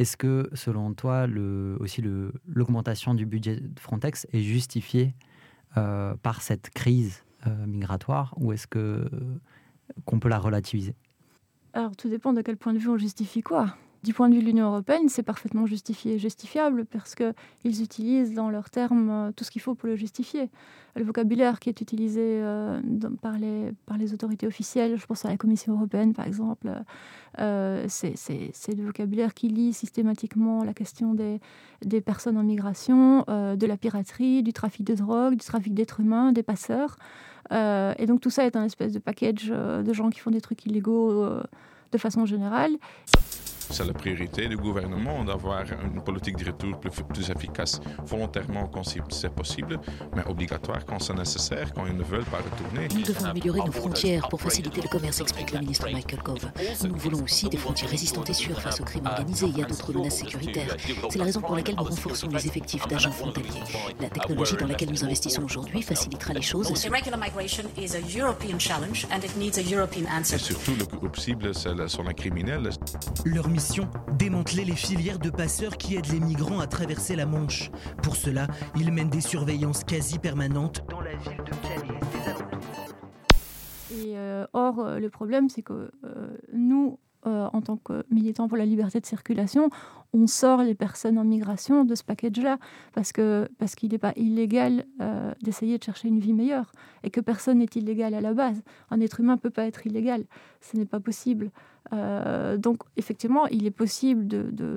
Est-ce 0.00 0.16
que, 0.16 0.50
selon 0.54 0.92
toi, 0.92 1.28
le, 1.28 1.76
aussi 1.78 2.02
l'augmentation 2.46 3.14
du 3.14 3.26
budget 3.26 3.60
de 3.60 3.78
Frontex 3.78 4.26
est 4.32 4.42
justifiée 4.42 5.14
par 5.74 6.42
cette 6.42 6.70
crise? 6.70 7.22
Migratoire 7.66 8.34
ou 8.36 8.52
est-ce 8.52 8.66
que 8.66 9.08
qu'on 10.04 10.20
peut 10.20 10.28
la 10.28 10.38
relativiser? 10.38 10.94
Alors 11.72 11.96
tout 11.96 12.08
dépend 12.08 12.32
de 12.32 12.42
quel 12.42 12.56
point 12.56 12.72
de 12.72 12.78
vue 12.78 12.88
on 12.88 12.98
justifie 12.98 13.42
quoi. 13.42 13.74
Du 14.04 14.14
point 14.14 14.28
de 14.28 14.34
vue 14.34 14.40
de 14.40 14.46
l'Union 14.46 14.66
européenne, 14.66 15.08
c'est 15.08 15.24
parfaitement 15.24 15.66
justifié 15.66 16.14
et 16.14 16.18
justifiable 16.20 16.84
parce 16.84 17.16
qu'ils 17.16 17.82
utilisent 17.82 18.32
dans 18.32 18.48
leurs 18.48 18.70
termes 18.70 19.10
euh, 19.10 19.32
tout 19.34 19.42
ce 19.42 19.50
qu'il 19.50 19.60
faut 19.60 19.74
pour 19.74 19.88
le 19.88 19.96
justifier. 19.96 20.50
Le 20.94 21.02
vocabulaire 21.02 21.58
qui 21.58 21.68
est 21.68 21.80
utilisé 21.80 22.20
euh, 22.22 22.80
par, 23.20 23.38
les, 23.38 24.14
autorités 24.14 24.46
officielles, 24.46 24.96
je 24.98 25.04
pense 25.04 25.24
à 25.24 25.30
la 25.30 25.36
Commission 25.36 25.74
européenne 25.74 26.12
par 26.12 26.26
exemple, 26.26 26.70
euh, 27.40 27.84
c'est 27.88 28.14
le 28.68 28.84
vocabulaire 28.84 29.34
qui 29.34 29.48
lie 29.48 29.72
systématiquement 29.72 30.62
la 30.62 30.74
question 30.74 31.14
des 31.14 32.00
personnes 32.00 32.36
en 32.36 32.44
migration, 32.44 33.24
de 33.28 33.66
la 33.66 33.76
piraterie, 33.76 34.42
du 34.42 34.52
trafic 34.52 34.86
de 34.86 34.94
drogue, 34.94 35.34
du 35.34 35.44
trafic 35.44 35.74
d'êtres 35.74 36.00
humains, 36.00 36.32
des 36.32 36.42
passeurs. 36.42 36.96
et 37.52 38.06
donc 38.06 38.20
tout 38.20 38.30
ça 38.30 38.44
est 38.44 38.56
un 38.56 38.64
espèce 38.64 38.92
de 38.92 38.98
package 38.98 39.48
de 39.48 39.92
gens 39.92 40.10
qui 40.10 40.20
font 40.20 40.30
des 40.30 40.40
trucs 40.40 40.66
illégaux 40.66 41.28
de 41.92 41.98
façon 41.98 42.26
générale. 42.26 42.72
C'est 43.70 43.86
la 43.86 43.92
priorité 43.92 44.48
du 44.48 44.56
gouvernement 44.56 45.24
d'avoir 45.24 45.64
une 45.84 46.02
politique 46.02 46.36
de 46.36 46.46
retour 46.46 46.78
plus, 46.80 46.90
plus 46.90 47.30
efficace, 47.30 47.80
volontairement 48.04 48.66
quand 48.66 48.82
c'est 48.84 49.30
possible, 49.30 49.78
mais 50.16 50.24
obligatoire 50.26 50.84
quand 50.86 50.98
c'est 50.98 51.14
nécessaire, 51.14 51.72
quand 51.74 51.86
ils 51.86 51.96
ne 51.96 52.02
veulent 52.02 52.24
pas 52.24 52.38
retourner. 52.38 52.88
Nous 52.94 53.02
devons 53.02 53.26
améliorer 53.26 53.60
nos 53.60 53.72
frontières 53.72 54.28
pour 54.28 54.40
faciliter 54.40 54.80
le 54.80 54.88
commerce, 54.88 55.20
explique 55.20 55.52
le 55.52 55.60
ministre 55.60 55.88
Michael 55.92 56.20
Gove. 56.24 56.50
Nous 56.84 56.96
voulons 56.96 57.22
aussi 57.22 57.48
des 57.48 57.56
frontières 57.56 57.90
résistantes 57.90 58.30
et 58.30 58.34
sûres 58.34 58.60
face 58.60 58.80
au 58.80 58.84
crime 58.84 59.06
organisé 59.06 59.46
et 59.56 59.62
à 59.62 59.66
d'autres 59.66 59.92
menaces 59.92 60.16
sécuritaires. 60.16 60.76
C'est 61.10 61.18
la 61.18 61.24
raison 61.24 61.40
pour 61.40 61.56
laquelle 61.56 61.76
nous 61.76 61.84
renforçons 61.84 62.28
les 62.28 62.46
effectifs 62.46 62.86
d'agents 62.88 63.12
frontaliers. 63.12 63.48
La 64.00 64.08
technologie 64.08 64.56
dans 64.56 64.66
laquelle 64.66 64.90
nous 64.90 65.04
investissons 65.04 65.42
aujourd'hui 65.42 65.82
facilitera 65.82 66.32
les 66.32 66.42
choses. 66.42 66.70
Et 66.70 66.74
surtout, 70.38 70.74
le 70.78 70.84
groupe 70.84 71.16
cible, 71.16 71.54
sont 71.54 72.02
les 72.02 72.14
criminels. 72.14 72.70
Leur 73.24 73.48
Démanteler 74.16 74.64
les 74.64 74.76
filières 74.76 75.18
de 75.18 75.30
passeurs 75.30 75.76
qui 75.76 75.96
aident 75.96 76.12
les 76.12 76.20
migrants 76.20 76.60
à 76.60 76.68
traverser 76.68 77.16
la 77.16 77.26
Manche. 77.26 77.72
Pour 78.04 78.14
cela, 78.14 78.46
ils 78.76 78.92
mènent 78.92 79.10
des 79.10 79.20
surveillances 79.20 79.82
quasi 79.82 80.20
permanentes 80.20 80.84
dans 80.88 81.00
la 81.00 81.16
ville 81.16 81.38
de 81.38 81.50
Calais. 81.66 82.00
Et 83.90 84.16
euh, 84.16 84.46
or, 84.52 84.78
euh, 84.78 84.98
le 85.00 85.10
problème, 85.10 85.48
c'est 85.48 85.62
que 85.62 85.90
euh, 86.04 86.36
nous, 86.52 87.00
en 87.28 87.60
tant 87.60 87.76
que 87.76 88.04
militants 88.10 88.48
pour 88.48 88.56
la 88.56 88.66
liberté 88.66 89.00
de 89.00 89.06
circulation, 89.06 89.70
on 90.12 90.26
sort 90.26 90.62
les 90.62 90.74
personnes 90.74 91.18
en 91.18 91.24
migration 91.24 91.84
de 91.84 91.94
ce 91.94 92.02
package-là 92.02 92.58
parce 92.94 93.12
que 93.12 93.48
parce 93.58 93.74
qu'il 93.74 93.92
n'est 93.92 93.98
pas 93.98 94.14
illégal 94.16 94.86
d'essayer 95.42 95.76
de 95.76 95.84
chercher 95.84 96.08
une 96.08 96.18
vie 96.18 96.32
meilleure 96.32 96.72
et 97.02 97.10
que 97.10 97.20
personne 97.20 97.58
n'est 97.58 97.66
illégal 97.74 98.14
à 98.14 98.20
la 98.20 98.32
base. 98.32 98.62
Un 98.90 99.00
être 99.00 99.20
humain 99.20 99.36
peut 99.36 99.50
pas 99.50 99.66
être 99.66 99.86
illégal, 99.86 100.24
ce 100.60 100.76
n'est 100.76 100.86
pas 100.86 101.00
possible. 101.00 101.50
Euh, 101.92 102.56
donc, 102.56 102.82
effectivement, 102.96 103.46
il 103.46 103.66
est 103.66 103.70
possible 103.70 104.26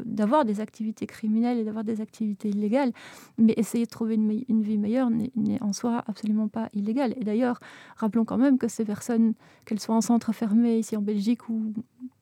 d'avoir 0.06 0.46
de, 0.46 0.52
des 0.52 0.62
activités 0.62 1.06
criminelles 1.06 1.58
et 1.58 1.64
d'avoir 1.64 1.84
des 1.84 2.02
activités 2.02 2.50
illégales, 2.50 2.92
mais 3.38 3.54
essayer 3.58 3.86
de 3.86 3.90
trouver 3.90 4.16
une 4.16 4.62
vie 4.62 4.78
meilleure 4.78 5.10
n'est 5.10 5.62
en 5.62 5.74
soi 5.74 6.04
absolument 6.08 6.48
pas 6.48 6.70
illégal. 6.74 7.14
Et 7.18 7.24
d'ailleurs, 7.24 7.60
rappelons 7.98 8.26
quand 8.26 8.38
même 8.38 8.58
que 8.58 8.68
ces 8.68 8.86
personnes, 8.86 9.34
qu'elles 9.66 9.80
soient 9.80 9.96
en 9.96 10.02
centre 10.02 10.32
fermé 10.32 10.78
ici 10.78 10.96
en 10.96 11.02
Belgique 11.02 11.50
ou 11.50 11.74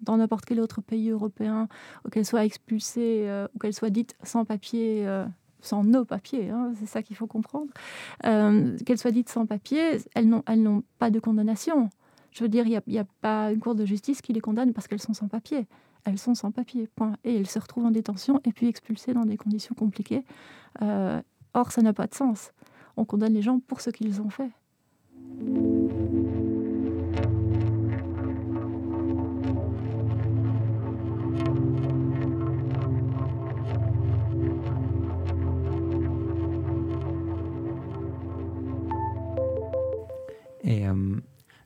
dans 0.02 0.18
n'importe 0.18 0.46
quel 0.46 0.60
autre 0.60 0.82
pays 0.82 1.10
européen, 1.10 1.68
ou 2.06 2.10
qu'elles 2.10 2.26
soient 2.26 2.46
expulsées, 2.46 3.26
euh, 3.28 3.48
ou 3.56 3.60
qu'elles 3.60 3.74
soient 3.74 3.90
dites 3.90 4.16
sans 4.24 4.46
papier, 4.46 5.08
euh, 5.08 5.26
sans 5.62 5.84
nos 5.84 6.06
papiers, 6.06 6.50
hein, 6.50 6.72
c'est 6.80 6.86
ça 6.86 7.04
qu'il 7.04 7.16
faut 7.16 7.28
comprendre, 7.28 7.72
qu'elles 8.22 8.98
soient 8.98 9.12
dites 9.12 9.30
sans 9.30 9.46
papier, 9.46 10.00
elles 10.16 10.30
n'ont 10.30 10.84
pas 11.00 11.10
de 11.10 11.20
condamnation. 11.20 11.90
Je 12.32 12.44
veux 12.44 12.50
dire, 12.50 12.66
il 12.68 12.82
n'y 12.88 13.00
a, 13.00 13.06
pas 13.22 13.52
une 13.52 13.60
cour 13.60 13.76
de 13.76 13.86
justice 13.86 14.22
qui 14.22 14.34
les 14.34 14.42
condamne 14.42 14.74
parce 14.74 14.88
qu'elles 14.88 15.02
sont 15.02 15.14
sans 15.14 15.28
papier. 15.28 15.68
Elles 16.06 16.18
sont 16.18 16.36
sans 16.36 16.52
papier, 16.52 16.88
point. 16.96 17.18
Et 17.24 17.36
elles 17.36 17.48
se 17.48 17.60
retrouvent 17.60 17.86
en 17.86 17.92
détention 17.92 18.40
et 18.46 18.52
puis 18.52 18.68
expulsées 18.68 19.14
dans 19.14 19.26
des 19.26 19.38
conditions 19.38 19.76
compliquées. 19.76 20.24
Euh, 20.82 21.22
or, 21.54 21.72
ça 21.72 21.82
n'a 21.82 21.94
pas 21.94 22.08
de 22.08 22.16
sens. 22.16 22.52
On 22.98 23.06
condamne 23.06 23.34
les 23.34 23.42
gens 23.42 23.60
pour 23.60 23.82
ce 23.82 23.90
qu'ils 23.90 24.22
ont 24.22 24.30
fait. 24.30 24.52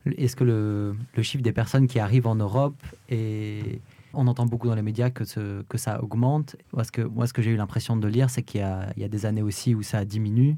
Est-ce 0.06 0.36
que 0.36 0.44
le, 0.44 0.96
chiffre 1.22 1.42
des 1.42 1.52
personnes 1.52 1.86
qui 1.86 1.98
arrivent 1.98 2.26
en 2.26 2.34
Europe 2.34 2.82
et 3.08 3.80
on 4.12 4.26
entend 4.26 4.46
beaucoup 4.46 4.68
dans 4.68 4.74
les 4.74 4.82
médias 4.82 5.10
que, 5.10 5.62
que 5.62 5.78
ça 5.78 6.02
augmente. 6.02 6.56
Parce 6.72 6.90
que 6.90 7.02
moi, 7.02 7.26
ce 7.26 7.32
que 7.32 7.42
j'ai 7.42 7.50
eu 7.50 7.56
l'impression 7.56 7.96
de 7.96 8.06
lire, 8.06 8.30
c'est 8.30 8.42
qu'il 8.42 8.60
y, 8.60 9.04
a 9.04 9.08
des 9.08 9.26
années 9.26 9.42
aussi 9.42 9.74
où 9.74 9.82
ça 9.82 10.04
diminue. 10.04 10.56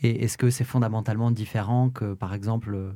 Et 0.00 0.24
est-ce 0.24 0.38
que 0.38 0.50
c'est 0.50 0.64
fondamentalement 0.64 1.30
différent 1.30 1.90
que, 1.90 2.14
par 2.14 2.34
exemple, 2.34 2.94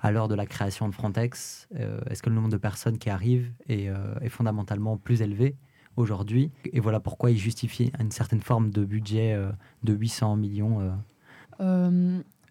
à 0.00 0.10
l'heure 0.10 0.28
de 0.28 0.34
la 0.34 0.46
création 0.46 0.88
de 0.88 0.94
Frontex, 0.94 1.68
euh, 1.76 2.00
est-ce 2.10 2.22
que 2.22 2.28
le 2.28 2.34
nombre 2.34 2.48
de 2.48 2.56
personnes 2.56 2.98
qui 2.98 3.08
arrivent 3.08 3.52
est, 3.68 3.88
euh, 3.88 4.14
est 4.20 4.28
fondamentalement 4.28 4.96
plus 4.96 5.22
élevé 5.22 5.56
aujourd'hui? 5.96 6.50
Et 6.72 6.80
voilà 6.80 7.00
pourquoi 7.00 7.30
il 7.30 7.38
justifie 7.38 7.92
une 7.98 8.10
certaine 8.10 8.40
forme 8.40 8.70
de 8.70 8.84
budget 8.84 9.32
euh, 9.32 9.50
de 9.84 9.92
800 9.92 10.36
millions 10.36 10.92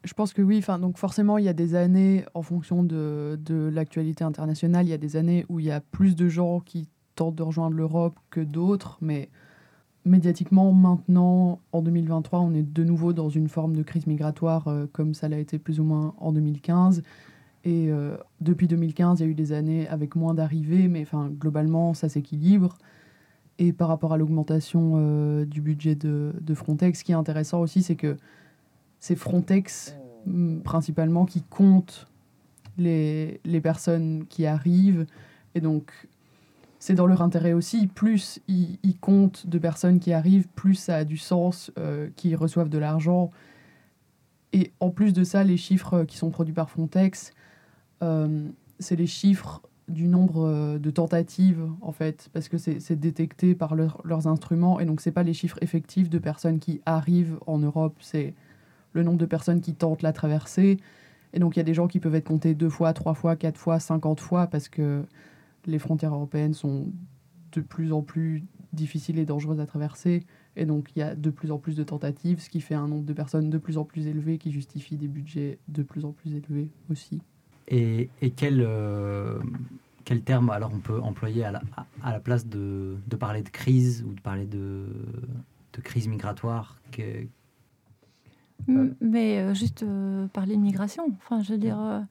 je 0.04 0.14
pense 0.14 0.34
que 0.34 0.42
oui. 0.42 0.58
Enfin, 0.58 0.80
donc 0.80 0.98
forcément, 0.98 1.38
il 1.38 1.46
y 1.46 1.50
a 1.50 1.54
des 1.54 1.76
années, 1.76 2.26
en 2.34 2.42
fonction 2.42 2.84
de, 2.84 3.40
de 3.44 3.70
l'actualité 3.74 4.24
internationale, 4.24 4.86
il 4.86 4.90
y 4.90 4.94
a 4.94 4.98
des 4.98 5.16
années 5.16 5.46
où 5.50 5.60
il 5.60 5.66
y 5.66 5.72
a 5.72 5.82
plus 5.82 6.16
de 6.16 6.28
gens 6.28 6.60
qui 6.60 6.88
tentent 7.16 7.36
de 7.36 7.44
rejoindre 7.44 7.76
l'Europe 7.76 8.20
que 8.30 8.42
d'autres. 8.42 8.98
Mais 9.02 9.30
médiatiquement, 10.06 10.72
maintenant, 10.72 11.60
en 11.72 11.82
2023, 11.82 12.40
on 12.40 12.54
est 12.54 12.64
de 12.64 12.84
nouveau 12.84 13.14
dans 13.14 13.30
une 13.30 13.48
forme 13.48 13.76
de 13.76 13.84
crise 13.84 14.08
migratoire, 14.08 14.68
euh, 14.68 14.88
comme 14.92 15.14
ça 15.14 15.30
l'a 15.30 15.38
été 15.38 15.60
plus 15.60 15.80
ou 15.80 15.84
moins 15.84 16.14
en 16.18 16.32
2015. 16.32 17.04
Et 17.64 17.92
euh, 17.92 18.18
depuis 18.40 18.68
2015, 18.68 19.20
il 19.20 19.24
y 19.24 19.26
a 19.28 19.30
eu 19.30 19.36
des 19.36 19.52
années 19.52 19.88
avec 19.88 20.16
moins 20.16 20.34
d'arrivées, 20.34 20.88
mais 20.88 21.02
enfin, 21.04 21.30
globalement, 21.30 21.94
ça 21.94 22.10
s'équilibre. 22.10 22.78
Et 23.60 23.74
par 23.74 23.88
rapport 23.88 24.14
à 24.14 24.18
l'augmentation 24.18 24.94
euh, 24.96 25.46
du 25.46 25.62
budget 25.62 25.94
de, 25.94 26.34
de, 26.42 26.54
Frontex, 26.56 27.00
ce 27.00 27.04
qui 27.04 27.12
est 27.12 27.16
intéressant 27.16 27.62
aussi, 27.62 27.84
c'est 27.84 27.96
que 27.96 28.18
c'est 29.02 29.16
Frontex 29.18 29.98
mm, 30.26 30.62
principalement 30.62 31.26
qui 31.26 31.42
compte 31.42 32.08
les, 32.78 33.42
les 33.44 33.60
personnes 33.60 34.26
qui 34.30 34.46
arrivent. 34.46 35.06
Et 35.56 35.60
donc, 35.60 35.92
c'est 36.80 36.96
dans 36.96 37.06
leur 37.06 37.22
intérêt 37.22 37.54
aussi. 37.54 37.88
Plus 37.88 38.40
ils, 38.48 38.98
comptent 39.02 39.48
de 39.48 39.60
personnes 39.60 40.00
qui 40.00 40.14
arrivent, 40.14 40.48
plus 40.56 40.76
ça 40.76 40.98
a 40.98 41.04
du 41.04 41.18
sens 41.18 41.72
euh, 41.78 42.10
qu'ils 42.16 42.36
reçoivent 42.36 42.70
de 42.70 42.78
l'argent. 42.78 43.32
Et 44.54 44.72
en 44.80 44.90
plus 44.90 45.14
de 45.14 45.24
ça, 45.24 45.44
les 45.44 45.58
chiffres 45.58 46.04
qui 46.06 46.18
sont 46.18 46.30
produits 46.30 46.54
par 46.54 46.70
Frontex, 46.70 47.34
euh, 48.02 48.48
c'est 48.80 48.96
les 48.96 49.08
chiffres 49.08 49.62
du 49.88 50.08
nombre 50.08 50.46
euh, 50.48 50.80
de 50.80 50.90
tentatives, 50.90 51.68
en 51.82 51.92
fait, 51.92 52.30
parce 52.34 52.50
que 52.50 52.58
c'est 52.58 53.00
détecté 53.00 53.56
par 53.56 53.76
leurs 53.76 54.28
instruments. 54.28 54.80
Et 54.80 54.86
donc, 54.86 55.02
ce 55.02 55.10
pas 55.10 55.24
les 55.24 55.34
chiffres 55.34 55.60
effectifs 55.62 56.10
de 56.10 56.18
personnes 56.18 56.60
qui 56.60 56.82
arrivent 56.86 57.38
en 57.46 57.60
Europe, 57.60 57.96
c'est 58.00 58.34
le 58.94 59.04
nombre 59.04 59.18
de 59.18 59.26
personnes 59.26 59.62
qui 59.62 59.74
tentent 59.74 60.02
la 60.02 60.14
traversée. 60.14 60.78
Et 61.34 61.40
donc, 61.40 61.56
il 61.56 61.60
y 61.60 61.62
a 61.62 61.64
des 61.64 61.74
gens 61.74 61.88
qui 61.88 62.00
peuvent 62.00 62.16
être 62.16 62.28
comptés 62.28 62.54
deux 62.54 62.70
fois, 62.70 62.94
trois 62.94 63.14
fois, 63.14 63.36
quatre 63.36 63.58
fois, 63.58 63.80
cinquante 63.80 64.20
fois, 64.20 64.48
parce 64.48 64.70
que 64.70 65.04
les 65.66 65.80
frontières 65.80 66.14
européennes 66.14 66.54
sont 66.54 66.92
de 67.54 67.62
plus 67.62 67.94
en 67.94 68.02
plus 68.02 68.44
difficiles 68.74 69.20
et 69.20 69.26
dangereuses 69.26 69.60
à 69.60 69.66
traverser. 69.66 70.26
Et 70.56 70.66
donc, 70.66 70.92
il 70.96 71.00
y 71.00 71.02
a 71.02 71.16
de 71.16 71.30
plus 71.30 71.52
en 71.52 71.58
plus 71.58 71.76
de 71.76 71.84
tentatives, 71.84 72.40
ce 72.40 72.50
qui 72.50 72.62
fait 72.62 72.76
un 72.76 72.88
nombre 72.88 73.06
de 73.06 73.14
personnes 73.14 73.50
de 73.50 73.58
plus 73.58 73.78
en 73.78 73.86
plus 73.86 74.08
élevé 74.08 74.38
qui 74.38 74.52
justifie 74.52 74.96
des 74.96 75.08
budgets 75.08 75.60
de 75.68 75.84
plus 75.84 76.06
en 76.06 76.12
plus 76.12 76.36
élevés 76.36 76.70
aussi. 76.90 77.22
Et, 77.68 78.10
et 78.22 78.32
quel, 78.32 78.62
euh, 78.62 79.40
quel 80.04 80.22
terme 80.22 80.50
alors 80.50 80.72
on 80.74 80.80
peut 80.80 81.00
employer 81.02 81.46
à 81.46 81.52
la, 81.52 81.62
à 82.04 82.12
la 82.12 82.20
place 82.20 82.48
de, 82.48 82.98
de, 83.08 83.16
parler 83.16 83.44
de 83.44 83.50
crise 83.50 84.04
ou 84.08 84.14
de 84.14 84.20
parler 84.20 84.46
de, 84.46 84.88
de 85.74 85.82
crise 85.82 86.08
migratoire 86.08 86.82
mais 88.68 89.40
euh, 89.40 89.54
juste 89.54 89.84
euh, 89.84 90.28
parler 90.28 90.56
de 90.56 90.62
migration. 90.62 91.06
Enfin, 91.18 91.42
je 91.42 91.54
veux 91.54 91.58
dire, 91.58 91.80
euh, 91.80 92.02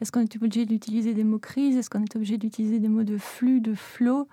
est-ce 0.00 0.12
qu'on 0.12 0.20
est 0.20 0.36
obligé 0.36 0.66
d'utiliser 0.66 1.14
des 1.14 1.24
mots 1.24 1.38
crise? 1.38 1.76
Est-ce 1.76 1.90
qu'on 1.90 2.02
est 2.02 2.16
obligé 2.16 2.38
d'utiliser 2.38 2.78
des 2.78 2.88
mots 2.88 3.04
de 3.04 3.18
flux, 3.18 3.60
de 3.60 3.74
flot, 3.74 4.28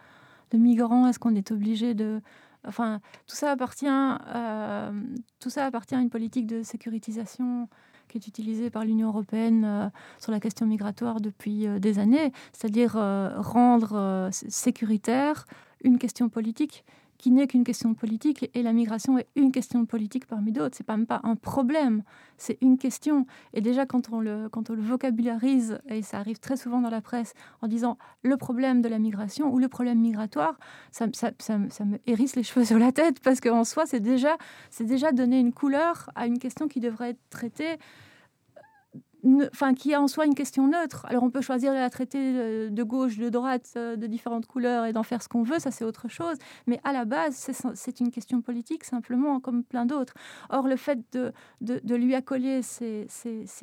de 0.51 0.57
migrants? 0.57 1.07
Est-ce 1.07 1.19
qu'on 1.19 1.35
est 1.35 1.51
obligé 1.51 1.93
de. 1.93 2.21
Enfin, 2.67 2.99
tout 3.25 3.35
ça, 3.35 3.51
appartient, 3.51 3.87
tout 5.39 5.49
ça 5.49 5.65
appartient 5.65 5.95
à 5.95 5.99
une 5.99 6.11
politique 6.11 6.45
de 6.45 6.61
sécurisation 6.61 7.67
qui 8.07 8.19
est 8.19 8.27
utilisée 8.27 8.69
par 8.69 8.85
l'Union 8.85 9.07
européenne 9.07 9.91
sur 10.19 10.31
la 10.31 10.39
question 10.39 10.67
migratoire 10.67 11.21
depuis 11.21 11.65
des 11.79 11.97
années, 11.97 12.31
c'est-à-dire 12.53 12.93
rendre 13.37 14.29
sécuritaire 14.31 15.47
une 15.83 15.97
question 15.97 16.29
politique 16.29 16.85
qui 17.21 17.29
n'est 17.29 17.45
qu'une 17.45 17.63
question 17.63 17.93
politique, 17.93 18.49
et 18.55 18.63
la 18.63 18.73
migration 18.73 19.19
est 19.19 19.27
une 19.35 19.51
question 19.51 19.85
politique 19.85 20.25
parmi 20.25 20.51
d'autres. 20.51 20.75
C'est 20.75 20.89
même 20.89 21.05
pas 21.05 21.21
un 21.23 21.35
problème, 21.35 22.01
c'est 22.37 22.57
une 22.61 22.79
question. 22.79 23.27
Et 23.53 23.61
déjà, 23.61 23.85
quand 23.85 24.11
on, 24.11 24.21
le, 24.21 24.49
quand 24.49 24.71
on 24.71 24.73
le 24.73 24.81
vocabularise, 24.81 25.79
et 25.87 26.01
ça 26.01 26.17
arrive 26.17 26.39
très 26.39 26.57
souvent 26.57 26.81
dans 26.81 26.89
la 26.89 26.99
presse, 26.99 27.35
en 27.61 27.67
disant 27.67 27.99
le 28.23 28.37
problème 28.37 28.81
de 28.81 28.89
la 28.89 28.97
migration 28.97 29.53
ou 29.53 29.59
le 29.59 29.67
problème 29.67 29.99
migratoire, 29.99 30.57
ça, 30.91 31.05
ça, 31.13 31.59
me 31.59 31.99
hérisse 32.07 32.35
les 32.35 32.43
cheveux 32.43 32.65
sur 32.71 32.79
la 32.79 32.91
tête, 32.91 33.19
parce 33.19 33.39
qu'en 33.39 33.65
soi, 33.65 33.85
c'est 33.85 33.99
déjà, 33.99 34.35
déjà 34.79 35.11
donner 35.11 35.39
une 35.39 35.53
couleur 35.53 36.09
à 36.15 36.25
une 36.25 36.39
question 36.39 36.67
qui 36.67 36.79
devrait 36.79 37.11
être 37.11 37.29
traitée 37.29 37.77
enfin, 39.51 39.73
qui 39.73 39.91
est 39.91 39.95
en 39.95 40.07
soi 40.07 40.25
une 40.25 40.35
question 40.35 40.67
neutre. 40.67 41.05
Alors 41.07 41.23
on 41.23 41.29
peut 41.29 41.41
choisir 41.41 41.73
de 41.73 41.77
la 41.77 41.89
traiter 41.89 42.69
de 42.69 42.83
gauche, 42.83 43.17
de 43.17 43.29
droite, 43.29 43.71
euh, 43.75 43.95
de 43.95 44.07
différentes 44.07 44.45
couleurs 44.45 44.85
et 44.85 44.93
d'en 44.93 45.03
faire 45.03 45.21
ce 45.21 45.29
qu'on 45.29 45.43
veut, 45.43 45.59
ça 45.59 45.71
c'est 45.71 45.85
autre 45.85 46.07
chose. 46.07 46.37
Mais 46.67 46.79
à 46.83 46.93
la 46.93 47.05
base, 47.05 47.51
c'est 47.75 47.99
une 47.99 48.11
question 48.11 48.41
politique 48.41 48.83
simplement, 48.83 49.39
comme 49.39 49.63
plein 49.63 49.85
d'autres. 49.85 50.13
Or, 50.49 50.67
le 50.67 50.75
fait 50.75 50.99
de, 51.13 51.95
lui 51.95 52.15
accoler 52.15 52.61
ces, 52.61 53.07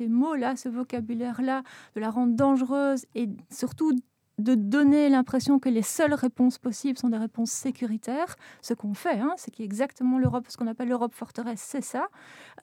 mots-là, 0.07 0.55
ce 0.55 0.69
vocabulaire-là, 0.69 1.63
de 1.95 1.99
la 1.99 2.09
rendre 2.09 2.35
dangereuse 2.35 3.05
et 3.15 3.29
surtout 3.49 3.93
de 4.37 4.55
donner 4.55 5.09
l'impression 5.09 5.59
que 5.59 5.67
les 5.67 5.81
seules 5.81 6.13
réponses 6.13 6.57
possibles 6.57 6.97
sont 6.97 7.09
des 7.09 7.17
réponses 7.17 7.51
sécuritaires, 7.51 8.37
ce 8.61 8.73
qu'on 8.73 8.93
fait, 8.93 9.19
hein, 9.19 9.33
c'est 9.35 9.51
qui 9.51 9.63
est 9.63 9.65
exactement 9.65 10.17
l'Europe, 10.17 10.45
ce 10.47 10.55
qu'on 10.55 10.67
appelle 10.67 10.87
l'Europe 10.87 11.13
forteresse, 11.13 11.61
c'est 11.61 11.83
ça, 11.83 12.07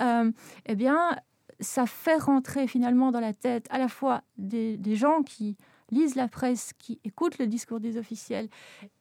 euh, 0.00 0.33
eh 0.65 0.75
bien, 0.75 1.19
ça 1.60 1.86
fait 1.86 2.16
rentrer 2.16 2.66
finalement 2.66 3.12
dans 3.12 3.20
la 3.20 3.32
tête 3.32 3.66
à 3.70 3.78
la 3.78 3.88
fois 3.88 4.22
des, 4.36 4.78
gens 4.96 5.22
qui 5.22 5.56
lisent 5.90 6.14
la 6.14 6.28
presse, 6.28 6.73
qui 6.78 6.99
écoutent 7.05 7.38
le 7.38 7.47
discours 7.47 7.81
des 7.81 7.97
officiels 7.97 8.49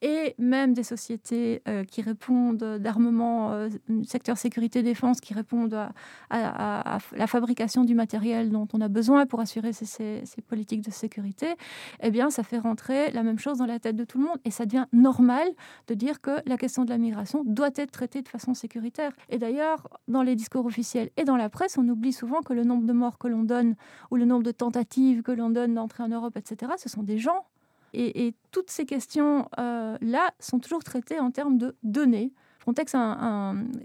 et 0.02 0.34
même 0.38 0.72
des 0.72 0.82
sociétés 0.82 1.62
euh, 1.68 1.84
qui 1.84 2.02
répondent 2.02 2.78
d'armement, 2.78 3.52
euh, 3.52 3.68
secteur 4.04 4.38
sécurité-défense, 4.38 5.20
qui 5.20 5.34
répondent 5.34 5.88
à, 6.30 6.98
la 7.12 7.26
fabrication 7.26 7.84
du 7.84 7.94
matériel 7.94 8.50
dont 8.50 8.68
on 8.72 8.80
a 8.80 8.88
besoin 8.88 9.26
pour 9.26 9.40
assurer 9.40 9.72
ces, 9.72 9.86
ces, 9.86 10.42
politiques 10.42 10.82
de 10.82 10.90
sécurité, 10.90 11.54
eh 12.02 12.10
bien, 12.10 12.30
ça 12.30 12.42
fait 12.42 12.58
rentrer 12.58 13.10
la 13.10 13.22
même 13.22 13.38
chose 13.38 13.58
dans 13.58 13.66
la 13.66 13.78
tête 13.78 13.96
de 13.96 14.04
tout 14.04 14.18
le 14.18 14.24
monde 14.24 14.38
et 14.44 14.50
ça 14.50 14.64
devient 14.64 14.86
normal 14.92 15.48
de 15.88 15.94
dire 15.94 16.20
que 16.20 16.30
la 16.46 16.56
question 16.56 16.84
de 16.84 16.90
la 16.90 16.98
migration 16.98 17.42
doit 17.44 17.70
être 17.74 17.90
traitée 17.90 18.22
de 18.22 18.28
façon 18.28 18.54
sécuritaire. 18.54 19.12
Et 19.28 19.38
d'ailleurs, 19.38 19.88
dans 20.08 20.22
les 20.22 20.36
discours 20.36 20.66
officiels 20.66 21.10
et 21.16 21.24
dans 21.24 21.36
la 21.36 21.48
presse, 21.48 21.78
on 21.78 21.88
oublie 21.88 22.12
souvent 22.12 22.40
que 22.42 22.52
le 22.52 22.64
nombre 22.64 22.86
de 22.86 22.92
morts 22.92 23.18
que 23.18 23.28
l'on 23.28 23.42
donne 23.42 23.74
ou 24.10 24.16
le 24.16 24.24
nombre 24.24 24.42
de 24.42 24.52
tentatives 24.52 25.22
que 25.22 25.32
l'on 25.32 25.50
donne 25.50 25.74
d'entrer 25.74 26.02
en 26.02 26.08
Europe, 26.08 26.36
etc., 26.36 26.72
ce 26.76 26.88
sont 26.88 27.02
des 27.02 27.18
gens. 27.18 27.44
Et, 27.92 28.34
toutes 28.50 28.70
ces 28.70 28.84
questions-là 28.84 29.48
euh, 29.58 30.30
sont 30.38 30.58
toujours 30.58 30.84
traitées 30.84 31.18
en 31.18 31.30
termes 31.30 31.56
de 31.56 31.76
données. 31.82 32.32
Frontex 32.58 32.94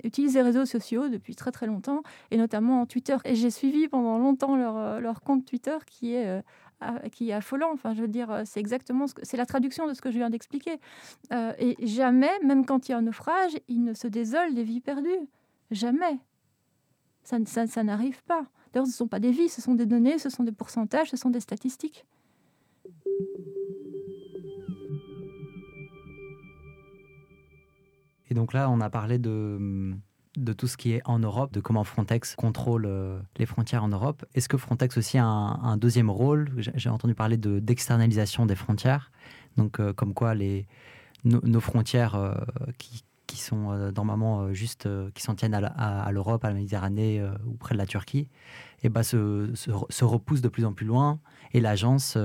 utilise 0.03 0.33
les 0.33 0.41
réseaux 0.41 0.65
sociaux 0.65 1.07
depuis 1.07 1.35
très 1.35 1.51
très 1.51 1.67
longtemps, 1.67 2.01
et 2.31 2.37
notamment 2.37 2.81
en 2.81 2.85
Twitter. 2.85 3.15
Et 3.25 3.35
j'ai 3.35 3.51
suivi 3.51 3.87
pendant 3.87 4.17
longtemps 4.17 4.55
leur, 4.55 4.75
euh, 4.75 5.13
compte 5.23 5.45
Twitter 5.45 5.77
qui 5.85 6.15
est, 6.15 6.27
euh, 6.27 6.99
qui 7.11 7.29
est 7.29 7.33
affolant. 7.33 7.69
Enfin, 7.73 7.93
je 7.93 8.01
veux 8.01 8.07
dire, 8.07 8.41
c'est 8.43 8.59
exactement 8.59 9.07
ce 9.07 9.13
que, 9.13 9.21
c'est 9.23 9.37
la 9.37 9.45
traduction 9.45 9.87
de 9.87 9.93
ce 9.93 10.01
que 10.01 10.09
je 10.09 10.17
viens 10.17 10.29
d'expliquer. 10.29 10.79
et 11.31 11.75
jamais, 11.85 12.31
même 12.43 12.65
quand 12.65 12.89
il 12.89 12.93
y 12.93 12.95
a 12.95 12.97
un 12.97 13.03
naufrage, 13.03 13.51
ils 13.67 13.83
ne 13.83 13.93
se 13.93 14.07
désolent 14.07 14.53
des 14.53 14.63
vies 14.63 14.81
perdues. 14.81 15.29
Jamais. 15.69 16.19
Ça, 17.23 17.37
ça, 17.45 17.67
ça 17.67 17.83
n'arrive 17.83 18.23
pas. 18.23 18.45
D'ailleurs, 18.73 18.87
ce 18.87 18.91
ne 18.91 18.95
sont 18.95 19.07
pas 19.07 19.19
des 19.19 19.31
vies, 19.31 19.49
ce 19.49 19.61
sont 19.61 19.75
des 19.75 19.85
données, 19.85 20.17
ce 20.17 20.29
sont 20.29 20.43
des 20.43 20.51
pourcentages, 20.51 21.11
ce 21.11 21.17
sont 21.17 21.29
des 21.29 21.39
statistiques. 21.39 22.05
Et 28.31 28.33
donc 28.33 28.53
là, 28.53 28.69
on 28.69 28.79
a 28.79 28.89
parlé 28.89 29.19
de, 29.19 29.93
tout 30.57 30.67
ce 30.67 30.77
qui 30.77 30.93
est 30.93 31.01
en 31.03 31.19
Europe, 31.19 31.51
de 31.51 31.59
comment 31.59 31.83
Frontex 31.83 32.35
contrôle 32.35 32.85
euh, 32.85 33.19
les 33.37 33.45
frontières 33.45 33.83
en 33.83 33.89
Europe. 33.89 34.25
Est-ce 34.33 34.47
que 34.47 34.55
Frontex 34.55 34.97
aussi 34.97 35.17
a 35.17 35.25
un, 35.25 35.75
deuxième 35.75 36.09
rôle? 36.09 36.49
J'ai 36.57 36.89
entendu 36.89 37.13
parler 37.13 37.35
de, 37.35 37.59
d'externalisation 37.59 38.45
des 38.45 38.55
frontières, 38.55 39.11
donc 39.57 39.81
euh, 39.81 39.91
comme 39.91 40.13
quoi 40.13 40.33
nos 41.25 41.59
frontières 41.59 42.15
euh, 42.15 42.33
qui, 42.77 43.03
sont 43.35 43.91
normalement 43.95 44.53
juste, 44.53 44.87
qui 45.13 45.23
s'en 45.23 45.35
tiennent 45.35 45.53
à, 45.53 46.09
l'Europe, 46.11 46.45
à 46.45 46.49
la 46.49 46.53
Méditerranée 46.53 47.25
ou 47.45 47.55
près 47.55 47.73
de 47.73 47.79
la 47.79 47.85
Turquie, 47.85 48.19
et 48.19 48.29
eh 48.83 48.89
ben, 48.89 49.03
se, 49.03 50.03
repoussent 50.03 50.41
de 50.41 50.47
plus 50.47 50.63
en 50.63 50.73
plus 50.73 50.85
loin. 50.85 51.19
Et 51.53 51.59
l'agence 51.59 52.17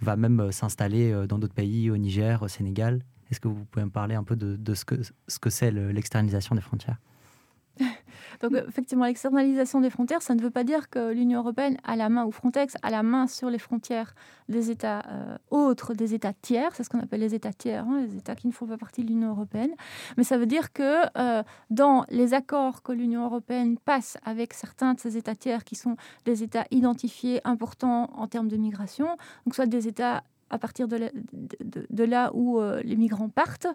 va 0.00 0.16
même 0.16 0.52
s'installer 0.52 1.26
dans 1.26 1.38
d'autres 1.38 1.54
pays, 1.54 1.90
au 1.90 1.96
Niger, 1.96 2.42
au 2.42 2.48
Sénégal. 2.48 3.02
Est-ce 3.30 3.40
que 3.40 3.48
vous 3.48 3.64
pouvez 3.64 3.84
me 3.84 3.90
parler 3.90 4.14
un 4.14 4.24
peu 4.24 4.36
de, 4.36 4.74
ce 4.74 4.84
que 4.84 4.96
ce 5.28 5.38
que 5.38 5.50
c'est 5.50 5.70
l'externalisation 5.70 6.54
des 6.54 6.60
frontières? 6.60 6.98
Donc 8.40 8.52
effectivement, 8.68 9.04
l'externalisation 9.04 9.80
des 9.80 9.90
frontières, 9.90 10.22
ça 10.22 10.34
ne 10.34 10.42
veut 10.42 10.50
pas 10.50 10.64
dire 10.64 10.90
que 10.90 11.12
l'Union 11.12 11.40
européenne 11.40 11.76
a 11.84 11.96
la 11.96 12.08
main, 12.08 12.24
ou 12.24 12.30
Frontex 12.30 12.76
a 12.82 12.90
la 12.90 13.02
main 13.02 13.26
sur 13.26 13.50
les 13.50 13.58
frontières 13.58 14.14
des 14.48 14.70
États 14.70 15.02
euh, 15.08 15.36
autres, 15.50 15.94
des 15.94 16.14
États 16.14 16.32
tiers, 16.32 16.74
c'est 16.74 16.84
ce 16.84 16.90
qu'on 16.90 17.00
appelle 17.00 17.20
les 17.20 17.34
États 17.34 17.52
tiers, 17.52 17.84
hein, 17.84 18.06
les 18.08 18.16
États 18.16 18.34
qui 18.34 18.46
ne 18.46 18.52
font 18.52 18.66
pas 18.66 18.76
partie 18.76 19.02
de 19.02 19.08
l'Union 19.08 19.30
européenne. 19.30 19.70
Mais 20.16 20.24
ça 20.24 20.38
veut 20.38 20.46
dire 20.46 20.72
que 20.72 21.04
euh, 21.18 21.42
dans 21.70 22.04
les 22.10 22.34
accords 22.34 22.82
que 22.82 22.92
l'Union 22.92 23.24
européenne 23.24 23.78
passe 23.78 24.18
avec 24.24 24.52
certains 24.52 24.94
de 24.94 25.00
ces 25.00 25.16
États 25.16 25.34
tiers 25.34 25.64
qui 25.64 25.74
sont 25.74 25.96
des 26.24 26.42
États 26.42 26.66
identifiés 26.70 27.40
importants 27.44 28.10
en 28.14 28.26
termes 28.28 28.48
de 28.48 28.56
migration, 28.56 29.06
donc 29.46 29.54
soit 29.54 29.66
des 29.66 29.88
États 29.88 30.22
à 30.50 30.58
partir 30.58 30.88
de, 30.88 32.04
là 32.04 32.30
où 32.34 32.58
euh, 32.60 32.80
les 32.84 32.96
migrants 32.96 33.28
partent, 33.28 33.66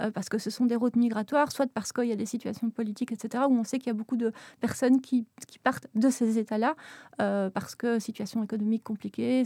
euh, 0.00 0.10
parce 0.10 0.28
que 0.28 0.38
ce 0.38 0.50
sont 0.50 0.66
des 0.66 0.76
routes 0.76 0.96
migratoires, 0.96 1.50
soit 1.52 1.66
parce 1.72 1.92
qu'il 1.92 2.04
y 2.04 2.12
a 2.12 2.16
des 2.16 2.26
situations 2.26 2.70
politiques, 2.70 3.12
etc., 3.12 3.44
où 3.48 3.54
on 3.54 3.64
sait 3.64 3.78
qu'il 3.78 3.88
y 3.88 3.90
a 3.90 3.94
beaucoup 3.94 4.16
de 4.16 4.32
personnes 4.60 5.00
qui, 5.00 5.26
qui 5.46 5.58
partent 5.58 5.86
de 5.94 6.10
ces 6.10 6.38
États-là, 6.38 6.74
euh, 7.20 7.50
parce 7.50 7.74
que 7.74 7.98
situation 7.98 8.42
économique 8.42 8.84
compliquée, 8.84 9.44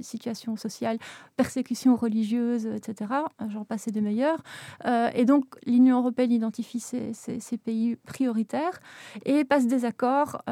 situation 0.00 0.56
sociale, 0.56 0.98
persécution 1.36 1.96
religieuse, 1.96 2.66
etc., 2.66 3.10
j'en 3.48 3.64
passe 3.64 3.88
des 3.88 4.00
meilleurs. 4.00 4.42
et 5.14 5.24
donc 5.24 5.44
l'Union 5.66 5.98
européenne 5.98 6.32
identifie 6.32 6.80
ces, 6.80 7.12
ces, 7.14 7.58
pays 7.58 7.96
prioritaires 7.96 8.80
et 9.24 9.44
passe 9.44 9.66
des 9.66 9.84
accords 9.84 10.42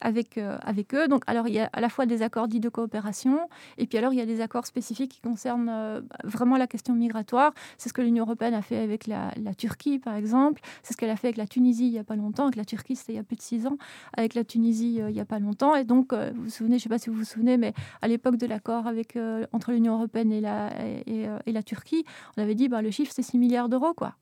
avec, 0.00 0.38
avec 0.38 0.94
eux. 0.94 1.06
Donc 1.08 1.22
alors 1.26 1.48
il 1.48 1.54
y 1.54 1.60
a 1.60 1.70
à 1.72 1.80
la 1.80 1.88
fois 1.88 2.06
des 2.06 2.22
accords 2.22 2.48
dits 2.48 2.60
de 2.60 2.68
coopération, 2.68 3.48
et 3.78 3.86
puis 3.86 3.98
alors 3.98 4.12
il 4.12 4.16
y 4.16 4.22
a 4.22 4.26
des 4.26 4.40
accords 4.40 4.66
spécifiques 4.66 4.95
qui 5.04 5.20
concerne 5.20 5.68
euh, 5.68 6.00
vraiment 6.24 6.56
la 6.56 6.66
question 6.66 6.94
migratoire. 6.94 7.52
C'est 7.78 7.88
ce 7.88 7.92
que 7.92 8.02
l'Union 8.02 8.24
européenne 8.24 8.54
a 8.54 8.62
fait 8.62 8.78
avec 8.78 9.06
la, 9.06 9.30
Turquie, 9.56 9.98
par 9.98 10.14
exemple. 10.14 10.62
C'est 10.82 10.94
ce 10.94 10.96
qu'elle 10.96 11.10
a 11.10 11.16
fait 11.16 11.28
avec 11.28 11.36
la 11.36 11.46
Tunisie 11.46 11.86
il 11.86 11.92
n'y 11.92 11.98
a 11.98 12.04
pas 12.04 12.16
longtemps. 12.16 12.44
Avec 12.44 12.56
la 12.56 12.64
Turquie, 12.64 12.96
c'était 12.96 13.12
il 13.12 13.16
y 13.16 13.18
a 13.18 13.22
plus 13.22 13.36
de 13.36 13.42
six 13.42 13.66
ans. 13.66 13.76
Avec 14.16 14.34
la 14.34 14.44
Tunisie, 14.44 15.00
euh, 15.00 15.10
il 15.10 15.14
n'y 15.14 15.20
a 15.20 15.24
pas 15.24 15.38
longtemps. 15.38 15.74
Et 15.74 15.84
donc, 15.84 16.12
euh, 16.12 16.32
vous 16.34 16.44
vous 16.44 16.50
souvenez, 16.50 16.78
je 16.78 16.80
ne 16.80 16.82
sais 16.84 16.88
pas 16.88 16.98
si 16.98 17.10
vous 17.10 17.16
vous 17.16 17.24
souvenez, 17.24 17.56
mais 17.56 17.74
à 18.02 18.08
l'époque 18.08 18.36
de 18.36 18.46
l'accord 18.46 18.86
avec 18.86 19.18
entre 19.52 19.72
l'Union 19.72 19.94
européenne 19.94 20.32
et 20.32 20.40
la, 20.40 20.70
et, 21.06 21.52
la 21.52 21.62
Turquie, 21.62 22.04
on 22.36 22.42
avait 22.42 22.54
dit 22.54 22.68
bah, 22.68 22.82
le 22.82 22.90
chiffre, 22.90 23.12
c'est 23.14 23.22
6 23.22 23.38
milliards 23.38 23.68
d'euros, 23.68 23.94
quoi. 23.94 24.14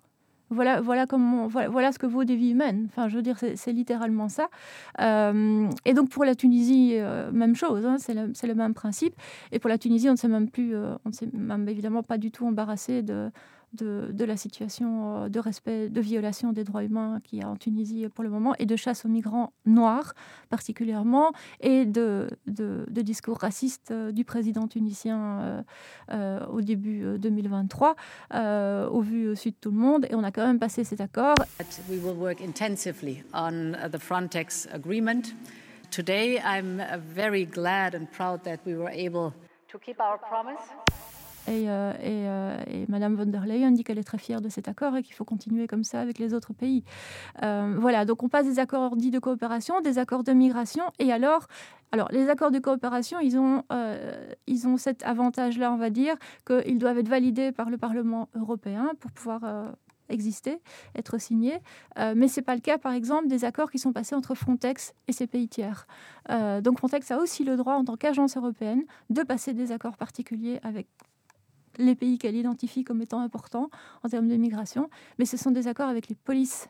Voilà, 0.50 0.80
voilà, 0.80 1.06
comment, 1.06 1.48
voilà, 1.48 1.90
ce 1.90 1.98
que 1.98 2.06
vaut 2.06 2.24
des 2.24 2.36
vies 2.36 2.50
humaines. 2.50 2.86
Enfin, 2.90 3.08
je 3.08 3.16
veux 3.16 3.22
dire, 3.22 3.36
c'est 3.38 3.72
littéralement 3.72 4.28
ça. 4.28 4.48
Euh, 5.00 5.68
et 5.84 5.94
donc 5.94 6.10
pour 6.10 6.24
la 6.24 6.34
Tunisie, 6.34 6.92
euh, 6.94 7.32
même 7.32 7.56
chose, 7.56 7.86
hein, 7.86 7.96
c'est 7.98 8.14
le, 8.14 8.54
même 8.54 8.74
principe. 8.74 9.14
Et 9.52 9.58
pour 9.58 9.70
la 9.70 9.78
Tunisie, 9.78 10.08
on 10.10 10.16
s'est 10.16 10.28
même 10.28 10.50
plus, 10.50 10.76
euh, 10.76 10.94
on 11.04 11.08
ne 11.08 11.14
s'est 11.14 11.28
même 11.32 11.68
évidemment 11.68 12.02
pas 12.02 12.18
du 12.18 12.30
tout 12.30 12.46
embarrassé 12.46 13.02
de, 13.02 13.30
de, 13.74 14.24
la 14.24 14.36
situation 14.36 15.24
euh, 15.24 15.28
de 15.28 15.40
respect, 15.40 15.88
de 15.88 16.00
violation 16.00 16.52
des 16.52 16.64
droits 16.64 16.84
humains 16.84 17.20
qu'il 17.24 17.40
y 17.40 17.42
a 17.42 17.48
en 17.48 17.56
Tunisie 17.56 18.08
pour 18.14 18.24
le 18.24 18.30
moment, 18.30 18.54
et 18.58 18.66
de 18.66 18.76
chasse 18.76 19.04
aux 19.04 19.08
migrants 19.08 19.52
noirs 19.66 20.14
particulièrement, 20.48 21.32
et 21.60 21.84
de, 21.84 22.28
de, 22.46 23.02
discours 23.02 23.38
racistes 23.38 23.90
euh, 23.90 24.12
du 24.12 24.24
président 24.24 24.66
tunisien 24.66 25.64
euh, 26.10 26.46
au 26.46 26.60
début 26.60 27.18
2023, 27.18 27.96
au 28.90 29.00
vu 29.00 29.28
au 29.28 29.34
sud 29.34 29.54
de 29.54 29.58
tout 29.60 29.70
le 29.70 29.76
monde, 29.76 30.06
et 30.08 30.14
on 30.14 30.24
a 30.24 30.30
quand 30.30 30.46
même 30.46 30.58
passé 30.58 30.84
cet 30.84 31.00
accord. 31.00 31.34
We 31.88 31.98
will 32.02 32.16
work 32.16 32.40
intensively 32.40 33.22
on 33.34 33.72
the 33.90 33.98
Frontex 33.98 34.66
agreement. 34.72 35.34
Today, 35.90 36.40
I'm 36.40 36.82
very 37.14 37.44
glad 37.44 37.94
and 37.94 38.06
proud 38.10 38.42
that 38.44 38.58
we 38.64 38.74
were 38.74 38.90
able 38.90 39.32
to 39.68 39.78
keep 39.78 40.00
our 40.00 40.18
promise. 40.18 40.83
Et, 41.46 41.68
euh, 41.68 41.92
euh, 42.02 42.56
et, 42.66 42.86
Madame 42.88 43.16
von 43.16 43.26
der 43.26 43.44
Leyen 43.44 43.70
dit 43.72 43.84
qu'elle 43.84 43.98
est 43.98 44.04
très 44.04 44.18
fière 44.18 44.40
de 44.40 44.48
cet 44.48 44.68
accord 44.68 44.96
et 44.96 45.02
qu'il 45.02 45.14
faut 45.14 45.24
continuer 45.24 45.66
comme 45.66 45.84
ça 45.84 46.00
avec 46.00 46.18
les 46.18 46.32
autres 46.32 46.54
pays. 46.54 46.84
Euh, 47.42 47.76
voilà, 47.78 48.04
donc 48.04 48.22
on 48.22 48.28
passe 48.28 48.46
des 48.46 48.58
accords 48.58 48.96
dits 48.96 49.10
de 49.10 49.18
coopération, 49.18 49.80
des 49.80 49.98
accords 49.98 50.24
de 50.24 50.32
migration, 50.32 50.84
et 50.98 51.12
alors, 51.12 51.46
alors 51.92 52.08
les 52.12 52.30
accords 52.30 52.50
de 52.50 52.58
coopération, 52.58 53.20
ils 53.20 53.38
ont, 53.38 53.62
ils 54.46 54.66
ont 54.66 54.76
cet 54.76 55.02
avantage-là, 55.02 55.72
on 55.72 55.76
va 55.76 55.90
dire, 55.90 56.16
qu'ils 56.46 56.78
doivent 56.78 56.98
être 56.98 57.08
validés 57.08 57.52
par 57.52 57.68
le 57.68 57.76
Parlement 57.76 58.28
européen 58.34 58.90
pour 59.00 59.10
pouvoir 59.10 59.74
exister, 60.08 60.60
être 60.94 61.18
signés. 61.18 61.58
mais 61.98 62.28
ce 62.28 62.40
n'est 62.40 62.44
pas 62.44 62.54
le 62.54 62.60
cas, 62.60 62.78
par 62.78 62.92
exemple, 62.92 63.28
des 63.28 63.44
accords 63.44 63.70
qui 63.70 63.78
sont 63.78 63.92
passés 63.92 64.14
entre 64.14 64.34
Frontex 64.34 64.94
et 65.08 65.12
ces 65.12 65.26
pays 65.26 65.48
tiers. 65.48 65.86
donc 66.62 66.78
Frontex 66.78 67.10
a 67.10 67.18
aussi 67.18 67.44
le 67.44 67.56
droit, 67.56 67.74
en 67.74 67.84
tant 67.84 67.96
qu'agence 67.96 68.36
européenne, 68.36 68.82
de 69.10 69.22
passer 69.22 69.52
des 69.52 69.72
accords 69.72 69.96
particuliers 69.96 70.58
avec 70.62 70.88
les 71.78 71.94
pays 71.94 72.18
qu'elle 72.18 72.36
identifie 72.36 72.84
comme 72.84 73.02
étant 73.02 73.20
importants 73.20 73.70
en 74.02 74.08
termes 74.08 74.28
de 74.28 74.36
migration, 74.36 74.88
mais 75.18 75.24
ce 75.24 75.36
sont 75.36 75.50
des 75.50 75.68
accords 75.68 75.88
avec 75.88 76.08
les 76.08 76.14
polices 76.14 76.68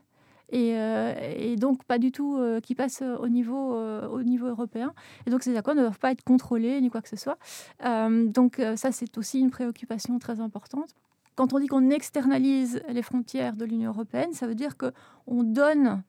et, 0.51 0.75
euh, 0.77 1.57
donc 1.57 1.85
pas 1.85 1.99
du 1.99 2.13
tout 2.13 2.37
euh, 2.37 2.61
qui 2.61 2.75
passent 2.75 3.03
au 3.03 3.29
niveau, 3.29 3.75
euh, 3.75 4.07
au 4.09 4.23
niveau 4.23 4.47
européen. 4.47 4.95
Et 5.27 5.31
donc 5.31 5.43
ces 5.43 5.57
accords 5.57 5.75
ne 5.75 5.81
doivent 5.81 5.99
pas 5.99 6.13
être 6.13 6.23
contrôlés 6.23 6.81
ni 6.81 6.91
quoi 6.91 7.03
que 7.03 7.09
ce 7.09 7.17
soit. 7.17 7.39
donc 7.83 8.61
ça, 8.77 8.93
c'est 8.93 9.19
aussi 9.19 9.41
une 9.41 9.51
préoccupation 9.51 10.19
très 10.19 10.41
importante. 10.41 10.91
Quand 11.37 11.53
on 11.53 11.59
dit 11.59 11.67
qu'on 11.67 11.91
externalise 11.91 12.81
les 12.89 13.03
frontières 13.03 13.57
de 13.57 13.65
l'Union 13.65 13.91
européenne, 13.91 14.33
ça 14.33 14.47
veut 14.47 14.55
dire 14.55 14.77
qu'on 14.77 15.43
donne 15.43 16.03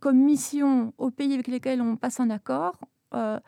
comme 0.00 0.18
mission 0.18 0.92
aux 0.98 1.10
pays 1.10 1.32
avec 1.32 1.48
lesquels 1.48 1.80
on 1.80 1.96
passe 1.96 2.20
un 2.20 2.30
accord 2.30 2.78
la, 3.12 3.40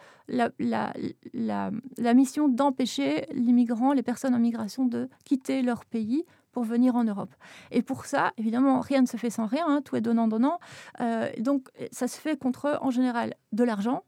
la, 0.59 0.93
la, 1.35 1.71
la, 1.99 2.15
mission 2.15 2.49
d'empêcher 2.49 3.27
les 3.33 3.53
migrants, 3.53 3.93
les 3.93 4.03
personnes 4.03 4.35
en 4.35 4.39
migration 4.39 4.87
de 4.87 5.09
quitter 5.25 5.63
leur 5.63 5.85
pays 5.85 6.25
pour 6.53 6.65
venir 6.65 6.95
en 6.95 7.05
Europe. 7.05 7.35
Et 7.71 7.83
pour 7.83 8.05
ça, 8.05 8.33
évidemment, 8.37 8.81
rien 8.81 9.03
ne 9.03 9.07
se 9.07 9.17
fait 9.17 9.31
sans 9.31 9.47
rien, 9.47 9.65
hein, 9.67 9.81
tout 9.83 9.97
est 9.97 10.01
donnant-donnant. 10.01 10.61
Euh, 11.01 11.29
donc, 11.39 11.69
ça 11.91 12.07
se 12.07 12.21
fait 12.21 12.39
contre, 12.39 12.79
en 12.83 12.91
général, 12.91 13.35
de 13.53 13.65
l'argent. 13.65 14.05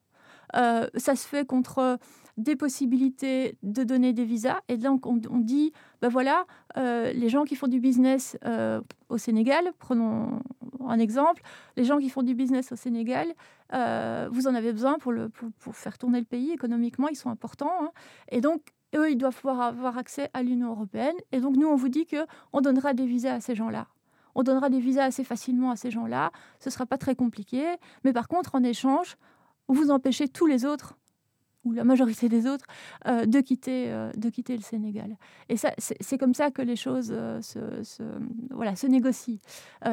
Euh, 0.56 0.86
ça 0.94 1.16
se 1.16 1.26
fait 1.26 1.46
contre 1.46 1.98
des 2.36 2.54
possibilités 2.54 3.56
de 3.62 3.82
donner 3.82 4.12
des 4.12 4.24
visas. 4.24 4.60
Et 4.68 4.76
donc, 4.76 5.06
on, 5.06 5.16
dit, 5.16 5.72
ben 6.02 6.08
voilà, 6.08 6.44
euh, 6.76 7.12
les 7.12 7.28
gens 7.28 7.44
qui 7.44 7.56
font 7.56 7.68
du 7.68 7.80
business 7.80 8.36
au 9.08 9.18
Sénégal, 9.18 9.72
prenons 9.78 10.40
un 10.88 10.98
exemple, 10.98 11.42
les 11.76 11.84
gens 11.84 11.98
qui 11.98 12.10
font 12.10 12.22
du 12.22 12.34
business 12.34 12.72
au 12.72 12.76
Sénégal, 12.76 13.28
vous 13.72 14.46
en 14.46 14.54
avez 14.54 14.72
besoin 14.72 14.98
pour, 14.98 15.74
faire 15.74 15.98
tourner 15.98 16.20
le 16.20 16.24
pays 16.24 16.52
économiquement, 16.52 17.08
ils 17.08 17.16
sont 17.16 17.30
importants. 17.30 17.72
Hein. 17.80 17.90
Et 18.30 18.40
donc, 18.40 18.60
eux, 18.94 19.10
ils 19.10 19.16
doivent 19.16 19.34
pouvoir 19.34 19.60
avoir 19.60 19.98
accès 19.98 20.30
à 20.32 20.42
l'Union 20.42 20.70
européenne. 20.70 21.16
Et 21.32 21.40
donc, 21.40 21.56
nous, 21.56 21.66
on 21.66 21.76
vous 21.76 21.88
dit 21.88 22.06
qu'on 22.06 22.60
donnera 22.60 22.94
des 22.94 23.06
visas 23.06 23.34
à 23.34 23.40
ces 23.40 23.54
gens-là. 23.54 23.88
On 24.34 24.42
donnera 24.42 24.68
des 24.68 24.80
visas 24.80 25.04
assez 25.04 25.24
facilement 25.24 25.70
à 25.70 25.76
ces 25.76 25.90
gens-là. 25.90 26.32
Ce 26.60 26.68
ne 26.68 26.72
sera 26.72 26.86
pas 26.86 26.98
très 26.98 27.14
compliqué. 27.14 27.64
Mais 28.04 28.12
par 28.12 28.28
contre, 28.28 28.54
en 28.54 28.62
échange, 28.62 29.16
vous 29.68 29.90
empêchez 29.90 30.28
tous 30.28 30.46
les 30.46 30.64
autres 30.64 30.96
ou 31.64 31.72
la 31.72 31.84
majorité 31.84 32.28
des 32.28 32.46
autres, 32.46 32.66
euh, 33.06 33.26
de, 33.26 33.40
quitter, 33.40 33.86
euh, 33.88 34.10
de 34.16 34.28
quitter 34.28 34.56
le 34.56 34.62
Sénégal. 34.62 35.16
Et 35.48 35.56
ça, 35.56 35.72
c'est 35.78 36.18
comme 36.18 36.34
ça 36.34 36.50
que 36.50 36.62
les 36.62 36.76
choses 36.76 37.12
euh, 37.12 37.40
se, 37.40 38.02
voilà, 38.50 38.76
se 38.76 38.86
négocient. 38.86 39.38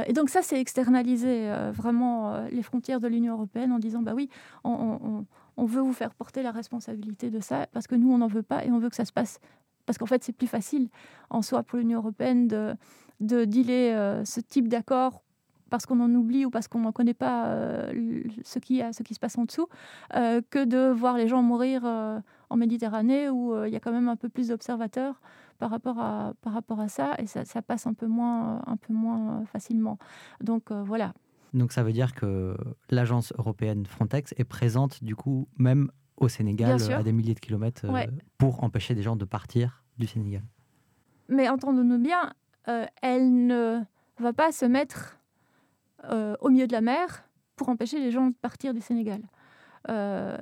et 0.07 0.13
donc 0.13 0.29
ça, 0.29 0.41
c'est 0.41 0.59
externaliser 0.59 1.49
vraiment 1.73 2.45
les 2.51 2.63
frontières 2.63 2.99
de 2.99 3.07
l'Union 3.07 3.33
européenne 3.33 3.71
en 3.71 3.79
disant, 3.79 4.01
bah 4.01 4.13
oui, 4.15 4.29
on, 4.63 5.25
on 5.57 5.65
veut 5.65 5.81
vous 5.81 5.93
faire 5.93 6.13
porter 6.13 6.43
la 6.43 6.51
responsabilité 6.51 7.29
de 7.29 7.39
ça 7.39 7.67
parce 7.71 7.87
que 7.87 7.95
nous, 7.95 8.11
on 8.11 8.17
n'en 8.17 8.27
veut 8.27 8.43
pas 8.43 8.65
et 8.65 8.71
on 8.71 8.79
veut 8.79 8.89
que 8.89 8.95
ça 8.95 9.05
se 9.05 9.13
passe. 9.13 9.39
Parce 9.85 9.97
qu'en 9.97 10.05
fait, 10.05 10.23
c'est 10.23 10.33
plus 10.33 10.47
facile 10.47 10.89
en 11.29 11.41
soi 11.41 11.63
pour 11.63 11.79
l'Union 11.79 11.99
européenne 11.99 12.47
de, 12.47 12.75
de 13.19 13.45
dealer 13.45 14.25
ce 14.25 14.39
type 14.39 14.67
d'accord 14.67 15.23
parce 15.71 15.87
qu'on 15.87 15.99
en 15.99 16.13
oublie 16.13 16.45
ou 16.45 16.51
parce 16.51 16.67
qu'on 16.67 16.81
n'en 16.81 16.91
connaît 16.91 17.15
pas 17.15 17.47
euh, 17.47 18.23
ce, 18.43 18.59
qui, 18.59 18.81
ce 18.91 19.01
qui 19.01 19.15
se 19.15 19.19
passe 19.19 19.37
en 19.39 19.45
dessous, 19.45 19.67
euh, 20.15 20.41
que 20.51 20.63
de 20.63 20.91
voir 20.91 21.17
les 21.17 21.27
gens 21.27 21.41
mourir 21.41 21.83
en 21.83 22.55
Méditerranée 22.55 23.29
où 23.29 23.55
il 23.65 23.73
y 23.73 23.75
a 23.75 23.79
quand 23.79 23.91
même 23.91 24.09
un 24.09 24.15
peu 24.15 24.29
plus 24.29 24.49
d'observateurs 24.49 25.19
par 25.57 25.71
rapport 25.71 25.99
à, 25.99 26.33
par 26.41 26.53
rapport 26.53 26.79
à 26.79 26.87
ça 26.87 27.15
et 27.17 27.25
ça, 27.25 27.45
ça, 27.45 27.63
passe 27.63 27.87
un 27.87 27.93
peu 27.93 28.07
moins, 28.07 28.61
un 28.67 28.77
peu 28.77 28.93
moins 28.93 29.43
facilement. 29.45 29.97
Donc 30.41 30.71
voilà, 30.71 31.13
donc 31.53 31.73
ça 31.73 31.83
veut 31.83 31.91
dire 31.91 32.13
que 32.13 32.55
l'agence 32.89 33.33
européenne 33.37 33.85
Frontex 33.85 34.33
est 34.37 34.45
présente 34.45 35.03
du 35.03 35.15
coup 35.15 35.47
même 35.57 35.91
au 36.17 36.29
Sénégal 36.29 36.81
à 36.91 37.03
des 37.03 37.11
milliers 37.11 37.33
de 37.33 37.39
kilomètres 37.39 37.85
euh, 37.85 38.05
pour 38.37 38.63
empêcher 38.63 38.95
des 38.95 39.01
gens 39.01 39.15
de 39.15 39.25
partir 39.25 39.83
du 39.97 40.07
Sénégal. 40.07 40.43
Mais 41.27 41.49
entendons-nous 41.49 41.97
bien, 41.97 42.33
euh, 42.67 42.85
elle 43.01 43.47
ne 43.47 43.81
va 44.19 44.31
pas 44.31 44.51
se 44.51 44.65
mettre 44.65 45.17
euh, 46.05 46.35
au 46.39 46.49
milieu 46.49 46.67
de 46.67 46.71
la 46.71 46.81
mer 46.81 47.23
pour 47.55 47.69
empêcher 47.69 47.99
les 47.99 48.11
gens 48.11 48.27
de 48.27 48.35
partir 48.35 48.73
du 48.73 48.81
Sénégal. 48.81 49.21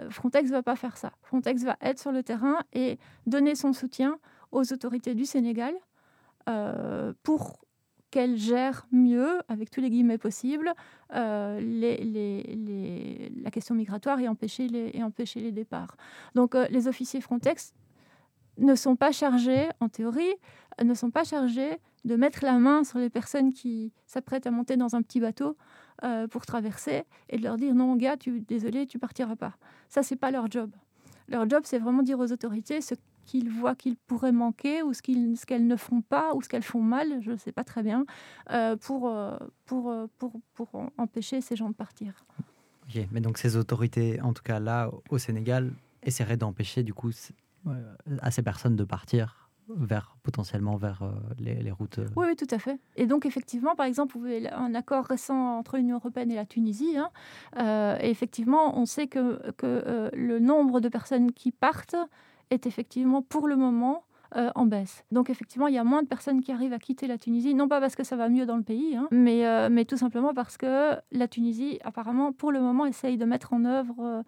Frontex 0.10 0.50
ne 0.50 0.56
va 0.56 0.63
pas 0.63 0.76
faire 0.76 0.98
ça. 0.98 1.13
Frontex 1.24 1.63
va 1.63 1.78
être 1.82 1.98
sur 1.98 2.12
le 2.12 2.24
terrain 2.24 2.58
et 2.74 3.00
donner 3.26 3.56
son 3.56 3.72
soutien 3.72 4.19
aux 4.52 4.74
autorités 4.74 5.15
du 5.15 5.26
Sénégal 5.26 5.74
pour 7.24 7.62
qu'elle 8.12 8.38
gère 8.38 8.88
mieux, 8.91 9.39
avec 9.48 9.69
tous 9.69 9.82
les 9.82 9.89
guillemets 9.89 10.17
possibles, 10.17 10.74
euh, 11.15 11.60
les, 11.60 13.32
la 13.41 13.52
question 13.52 13.76
migratoire 13.76 14.19
et 14.19 14.28
empêcher 14.28 14.67
les, 14.67 14.91
et 14.93 15.04
empêcher 15.04 15.39
les 15.39 15.52
départs. 15.52 15.95
Donc 16.36 16.56
euh, 16.56 16.65
les 16.69 16.88
officiers 16.88 17.22
Frontex 17.22 17.74
ne 18.60 18.76
sont 18.76 18.95
pas 18.95 19.12
chargés, 19.12 19.69
en 19.80 19.89
théorie, 19.89 20.36
ne 20.84 20.93
sont 20.93 21.12
pas 21.12 21.24
chargés 21.24 21.80
de 22.06 22.15
mettre 22.15 22.45
la 22.45 22.60
main 22.60 22.84
sur 22.84 23.00
les 23.00 23.10
personnes 23.10 23.54
qui 23.54 23.91
s'apprêtent 24.06 24.48
à 24.48 24.52
monter 24.52 24.78
dans 24.78 24.95
un 24.95 25.02
petit 25.02 25.19
bateau 25.19 25.58
euh, 26.04 26.28
pour 26.28 26.45
traverser 26.45 27.04
et 27.30 27.38
de 27.38 27.43
leur 27.43 27.58
dire 27.58 27.76
non 27.76 27.95
gars, 27.95 28.15
tu, 28.15 28.39
désolé, 28.39 28.88
tu 28.88 29.00
partiras 29.00 29.36
pas. 29.36 29.56
Ça, 29.89 30.04
c'est 30.04 30.15
pas 30.15 30.32
leur 30.32 30.50
job. 30.50 30.72
Leur 31.28 31.48
job, 31.50 31.63
c'est 31.65 31.80
vraiment 31.80 32.02
dire 32.02 32.19
aux 32.19 32.32
autorités 32.32 32.82
ce 32.82 32.95
qu'ils 33.30 33.50
voient 33.50 33.76
qu'ils 33.76 33.95
pourraient 33.95 34.32
manquer 34.32 34.82
ou 34.82 34.93
ce 34.93 35.02
qu'elles 35.45 35.67
ne 35.67 35.76
font 35.76 36.02
pas 36.02 36.34
ou 36.34 36.41
ce 36.41 36.50
qu'elles 36.50 36.63
font 36.63 36.82
mal, 36.82 37.22
je 37.22 37.32
ne 37.32 37.38
sais 37.38 37.52
pas 37.52 37.63
très 37.63 37.84
bien, 37.84 38.06
euh, 38.50 38.76
pour, 38.76 39.08
euh, 39.08 39.38
pour, 39.65 39.91
euh, 39.91 40.08
pour, 40.17 40.34
pour, 40.56 40.69
empêcher 40.98 41.39
ces 41.39 41.56
gens 41.56 41.69
de 41.69 41.76
partir. 41.76 42.26
Ok, 42.88 43.06
mais 43.12 43.22
donc 43.22 43.38
ces 43.38 43.56
autorités, 43.56 44.19
en 44.22 44.34
tout 44.34 44.41
cas 44.41 44.60
là 44.60 44.89
au 45.12 45.19
Sénégal, 45.19 45.72
essaieraient 46.02 46.38
d'empêcher 46.38 46.82
du 46.82 46.95
coup 46.95 47.12
à 48.22 48.32
ces 48.32 48.41
personnes 48.41 48.76
de 48.76 48.84
partir 48.84 49.50
vers 49.69 50.17
potentiellement 50.24 50.78
vers 50.78 51.04
les, 51.38 51.72
routes. 51.72 52.00
Oui, 52.15 52.26
oui, 52.30 52.36
tout 52.36 52.48
à 52.50 52.58
fait. 52.58 52.80
Et 52.95 53.06
donc 53.06 53.28
effectivement, 53.28 53.76
par 53.76 53.86
exemple, 53.86 54.17
un 54.52 54.74
accord 54.74 55.06
récent 55.06 55.58
entre 55.60 55.78
l'Union 55.78 55.98
européenne 55.98 56.32
et 56.32 56.36
la 56.36 56.45
Tunisie. 56.45 56.98
Hein, 56.98 57.98
et 58.02 58.10
effectivement, 58.10 58.80
on 58.80 58.86
sait 58.86 59.08
que, 59.08 59.52
que 59.52 60.10
le 60.13 60.39
nombre 60.39 60.80
de 60.80 60.89
personnes 60.89 61.32
qui 61.32 61.52
partent 61.52 61.95
est 62.50 62.65
effectivement 62.65 63.22
pour 63.22 63.48
le 63.48 63.56
moment 63.56 64.06
euh, 64.36 64.52
en 64.54 64.67
baisse. 64.67 65.04
Donc 65.12 65.32
effectivement, 65.32 65.65
il 65.65 65.74
y 65.74 65.80
a 65.80 65.84
moins 65.84 66.04
de 66.04 66.08
personnes 66.08 66.41
qui 66.41 66.52
arrivent 66.52 66.74
à 66.74 66.78
quitter 66.78 67.08
la 67.08 67.17
Tunisie, 67.17 67.56
non 67.56 67.67
pas 67.67 67.80
parce 67.80 67.95
que 67.95 68.04
ça 68.04 68.15
va 68.15 68.30
mieux 68.30 68.45
dans 68.45 68.58
le 68.58 68.63
pays, 68.63 68.95
hein, 68.95 69.08
mais, 69.10 69.48
euh, 69.48 69.69
mais 69.72 69.86
tout 69.86 69.98
simplement 69.98 70.36
parce 70.36 70.56
que 70.56 70.91
la 71.12 71.28
Tunisie, 71.28 71.80
apparemment, 71.84 72.32
pour 72.32 72.52
le 72.52 72.62
moment, 72.62 72.86
essaye 72.86 73.17
de 73.17 73.26
mettre 73.26 73.54
en 73.54 73.65
œuvre... 73.65 74.24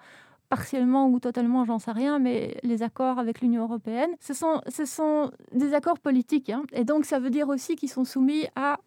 Partiellement 0.51 1.07
ou 1.07 1.21
totalement, 1.21 1.63
j'en 1.63 1.79
sais 1.79 1.93
rien, 1.93 2.19
mais 2.19 2.57
les 2.63 2.83
accords 2.83 3.19
avec 3.19 3.39
l'Union 3.39 3.63
européenne, 3.63 4.09
ce 4.19 4.33
sont, 4.33 4.59
ce 4.67 4.83
sont 4.83 5.31
des 5.53 5.73
accords 5.73 5.97
politiques. 5.97 6.49
Hein, 6.49 6.63
et 6.73 6.83
donc, 6.83 7.05
ça 7.05 7.19
veut 7.19 7.29
dire 7.29 7.47
aussi 7.47 7.77
qu'ils 7.77 7.87
sont 7.87 8.03
soumis 8.03 8.47
à 8.57 8.77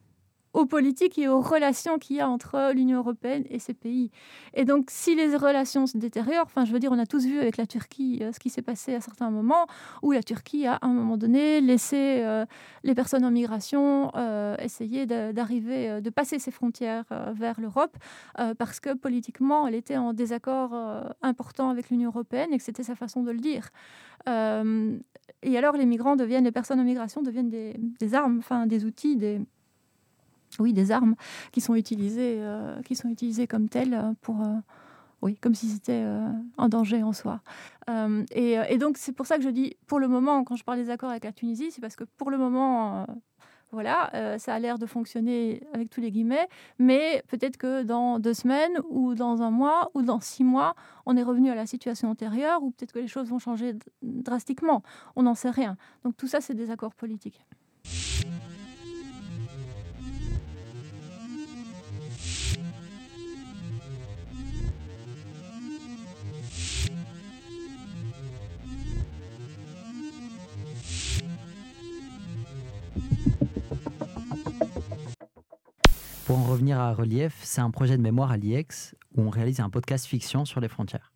aux 0.54 0.66
politiques 0.66 1.18
et 1.18 1.28
aux 1.28 1.40
relations 1.40 1.98
qu'il 1.98 2.16
y 2.16 2.20
a 2.20 2.28
entre 2.28 2.72
l'Union 2.72 2.98
européenne 2.98 3.44
et 3.50 3.58
ces 3.58 3.74
pays. 3.74 4.10
Et 4.54 4.64
donc, 4.64 4.86
si 4.88 5.16
les 5.16 5.36
relations 5.36 5.86
se 5.86 5.98
détériorent, 5.98 6.46
enfin, 6.46 6.64
je 6.64 6.72
veux 6.72 6.78
dire, 6.78 6.92
on 6.92 6.98
a 6.98 7.06
tous 7.06 7.26
vu 7.26 7.40
avec 7.40 7.56
la 7.56 7.66
Turquie 7.66 8.20
euh, 8.22 8.32
ce 8.32 8.38
qui 8.38 8.50
s'est 8.50 8.62
passé 8.62 8.94
à 8.94 9.00
certains 9.00 9.30
moments, 9.30 9.66
où 10.02 10.12
la 10.12 10.22
Turquie 10.22 10.66
a, 10.66 10.74
à 10.74 10.86
un 10.86 10.92
moment 10.92 11.16
donné, 11.16 11.60
laissé 11.60 12.20
euh, 12.22 12.46
les 12.84 12.94
personnes 12.94 13.24
en 13.24 13.32
migration 13.32 14.12
euh, 14.14 14.56
essayer 14.60 15.06
d'arriver, 15.06 16.00
de, 16.00 16.10
passer 16.10 16.38
ses 16.38 16.52
frontières 16.52 17.04
vers 17.32 17.60
l'Europe, 17.60 17.96
parce 18.56 18.78
que 18.78 18.94
politiquement, 18.94 19.66
elle 19.66 19.74
était 19.74 19.96
en 19.96 20.12
désaccord 20.12 20.72
important 21.22 21.70
avec 21.70 21.90
l'Union 21.90 22.10
européenne 22.10 22.52
et 22.52 22.58
que 22.58 22.62
c'était 22.62 22.84
sa 22.84 22.94
façon 22.94 23.24
de 23.24 23.32
le 23.32 23.38
dire. 23.38 23.70
et 24.28 25.58
alors, 25.58 25.76
les 25.76 25.86
migrants 25.86 26.14
deviennent, 26.14 26.44
les 26.44 26.52
personnes 26.52 26.78
en 26.78 26.84
migration 26.84 27.22
deviennent 27.22 27.50
des, 27.50 27.74
des 27.98 28.14
armes, 28.14 28.38
enfin, 28.38 28.66
des 28.66 28.84
outils, 28.84 29.16
des 29.16 29.40
oui, 30.58 30.72
des 30.72 30.90
armes 30.90 31.14
qui 31.52 31.60
sont 31.60 31.74
utilisées, 31.74 32.36
euh, 32.38 32.80
qui 32.82 32.94
sont 32.94 33.08
utilisées 33.08 33.46
comme 33.46 33.68
telles 33.68 33.94
euh, 33.94 34.12
pour, 34.20 34.40
euh, 34.40 34.54
oui, 35.22 35.36
comme 35.36 35.54
si 35.54 35.68
c'était 35.68 36.04
un 36.58 36.68
danger 36.68 37.02
en 37.02 37.14
soi. 37.14 37.40
Et, 38.34 38.78
donc 38.78 38.98
c'est 38.98 39.12
pour 39.12 39.26
ça 39.26 39.38
que 39.38 39.42
je 39.42 39.48
dis, 39.48 39.76
pour 39.86 39.98
le 39.98 40.06
moment, 40.06 40.44
quand 40.44 40.56
je 40.56 40.64
parle 40.64 40.78
des 40.78 40.90
accords 40.90 41.10
avec 41.10 41.24
la 41.24 41.32
Tunisie, 41.32 41.70
c'est 41.70 41.80
parce 41.80 41.96
que 41.96 42.04
pour 42.18 42.30
le 42.30 42.36
moment, 42.36 43.06
voilà, 43.72 44.38
ça 44.38 44.54
a 44.54 44.58
l'air 44.58 44.78
de 44.78 44.84
fonctionner 44.84 45.62
avec 45.72 45.88
tous 45.88 46.02
les 46.02 46.10
guillemets, 46.10 46.46
mais 46.78 47.22
peut-être 47.28 47.56
que 47.56 47.82
dans 47.84 48.18
deux 48.18 48.34
semaines 48.34 48.78
ou 48.90 49.14
dans 49.14 49.40
un 49.40 49.50
mois 49.50 49.90
ou 49.94 50.02
dans 50.02 50.20
six 50.20 50.44
mois, 50.44 50.74
on 51.06 51.16
est 51.16 51.22
revenu 51.22 51.48
à 51.48 51.54
la 51.54 51.64
situation 51.64 52.10
antérieure 52.10 52.62
ou 52.62 52.72
peut-être 52.72 52.92
que 52.92 52.98
les 52.98 53.08
choses 53.08 53.30
vont 53.30 53.38
changer 53.38 53.74
drastiquement. 54.02 54.82
On 55.16 55.22
n'en 55.22 55.34
sait 55.34 55.48
rien. 55.48 55.78
Donc 56.04 56.18
tout 56.18 56.26
ça, 56.26 56.42
c'est 56.42 56.54
des 56.54 56.70
accords 56.70 56.94
politiques. 56.94 57.46
Pour 76.34 76.42
en 76.42 76.50
revenir 76.50 76.80
à 76.80 76.92
Relief, 76.92 77.38
c'est 77.44 77.60
un 77.60 77.70
projet 77.70 77.96
de 77.96 78.02
mémoire 78.02 78.32
à 78.32 78.36
l'IEX 78.36 78.96
où 79.14 79.22
on 79.22 79.30
réalise 79.30 79.60
un 79.60 79.70
podcast 79.70 80.04
fiction 80.04 80.44
sur 80.44 80.60
les 80.60 80.66
frontières. 80.66 81.12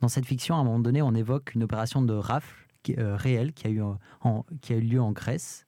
Dans 0.00 0.08
cette 0.08 0.24
fiction, 0.24 0.54
à 0.54 0.60
un 0.60 0.64
moment 0.64 0.78
donné, 0.78 1.02
on 1.02 1.14
évoque 1.14 1.54
une 1.54 1.62
opération 1.62 2.00
de 2.00 2.14
rafle 2.14 2.66
réelle 2.96 3.52
qui 3.52 3.66
a, 3.66 3.70
eu 3.70 3.82
en, 3.82 4.46
qui 4.62 4.72
a 4.72 4.76
eu 4.76 4.80
lieu 4.80 4.98
en 4.98 5.12
Grèce. 5.12 5.66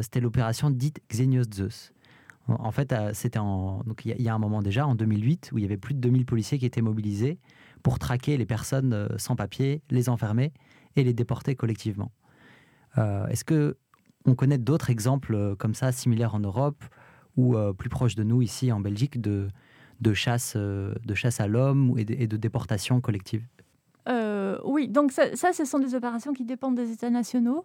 C'était 0.00 0.18
l'opération 0.18 0.70
dite 0.70 1.00
Xenios 1.08 1.44
Zeus. 1.54 1.92
En 2.48 2.72
fait, 2.72 2.92
c'était 3.12 3.38
il 4.04 4.20
y, 4.20 4.28
a 4.28 4.34
un 4.34 4.40
moment 4.40 4.60
déjà, 4.60 4.88
en 4.88 4.96
2008, 4.96 5.50
où 5.52 5.58
il 5.58 5.62
y 5.62 5.64
avait 5.64 5.76
plus 5.76 5.94
de 5.94 6.00
2000 6.00 6.26
policiers 6.26 6.58
qui 6.58 6.66
étaient 6.66 6.82
mobilisés 6.82 7.38
pour 7.84 8.00
traquer 8.00 8.36
les 8.36 8.46
personnes 8.46 9.08
sans 9.18 9.36
papier, 9.36 9.84
les 9.88 10.08
enfermer 10.08 10.52
et 10.96 11.04
les 11.04 11.12
déporter 11.12 11.54
collectivement. 11.54 12.10
Est-ce 12.96 13.44
que 13.44 13.76
on 14.24 14.34
connaît 14.34 14.58
d'autres 14.58 14.90
exemples 14.90 15.54
comme 15.60 15.74
ça, 15.74 15.92
similaires 15.92 16.34
en 16.34 16.40
Europe 16.40 16.82
ou 17.36 17.54
plus 17.76 17.88
proches 17.88 18.14
de 18.14 18.22
nous 18.22 18.42
ici 18.42 18.72
en 18.72 18.80
Belgique, 18.80 19.20
de, 19.20 19.48
de 20.00 20.14
chasse, 20.14 20.54
euh, 20.56 20.94
de 21.04 21.14
chasse 21.14 21.40
à 21.40 21.46
l'homme 21.46 21.94
et, 21.98 22.04
de, 22.04 22.36
déportation 22.36 23.00
collective 23.00 23.44
euh, 24.08 24.58
Oui, 24.64 24.88
donc 24.88 25.12
ça, 25.12 25.52
ce 25.52 25.64
sont 25.64 25.78
des 25.78 25.94
opérations 25.94 26.32
qui 26.32 26.44
dépendent 26.44 26.76
des 26.76 26.92
États 26.92 27.10
nationaux. 27.10 27.64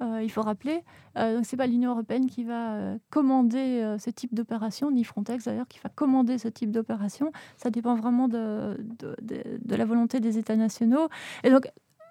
Euh, 0.00 0.20
il 0.22 0.30
faut 0.30 0.42
rappeler. 0.42 0.84
Euh, 1.16 1.42
ce 1.42 1.54
n'est 1.54 1.58
pas 1.58 1.66
l'Union 1.66 1.90
européenne 1.90 2.26
qui 2.26 2.44
va 2.44 2.94
commander 3.10 3.96
ce 3.98 4.10
type 4.10 4.32
d'opération, 4.32 4.90
ni 4.90 5.02
Frontex 5.02 5.44
d'ailleurs, 5.44 5.66
qui 5.66 5.80
va 5.82 5.90
commander 5.90 6.38
ce 6.38 6.48
type 6.48 6.70
d'opération. 6.70 7.32
Ça 7.56 7.70
dépend 7.70 7.96
vraiment 7.96 8.28
de, 8.28 8.78
de, 9.20 9.74
la 9.74 9.84
volonté 9.84 10.20
des 10.20 10.38
États 10.38 10.56
nationaux. 10.56 11.08
Et 11.42 11.50
donc, 11.50 11.68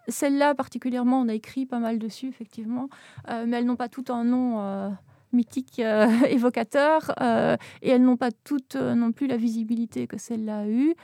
celle-là 0.10 0.54
particulièrement, 0.54 1.22
on 1.22 1.30
a 1.30 1.34
écrit 1.34 1.66
pas 1.66 1.80
mal 1.80 1.98
dessus, 1.98 2.28
effectivement, 2.28 2.90
mais 3.28 3.58
elles 3.58 3.66
n'ont 3.66 3.76
pas 3.76 3.90
tout 3.90 4.06
un 4.10 4.26
nom 4.26 4.96
mythiques 5.34 5.80
euh, 5.80 6.08
évocateurs, 6.30 7.14
euh, 7.22 7.58
et 7.82 7.90
elles 7.90 8.04
n'ont 8.04 8.18
pas 8.18 8.32
toutes 8.32 8.76
euh, 8.76 8.96
non 8.96 9.12
plus 9.12 9.28
la 9.28 9.38
visibilité 9.38 10.08
que 10.08 10.18
celle-là 10.18 10.60
a 10.60 10.68
eue. 10.68 10.96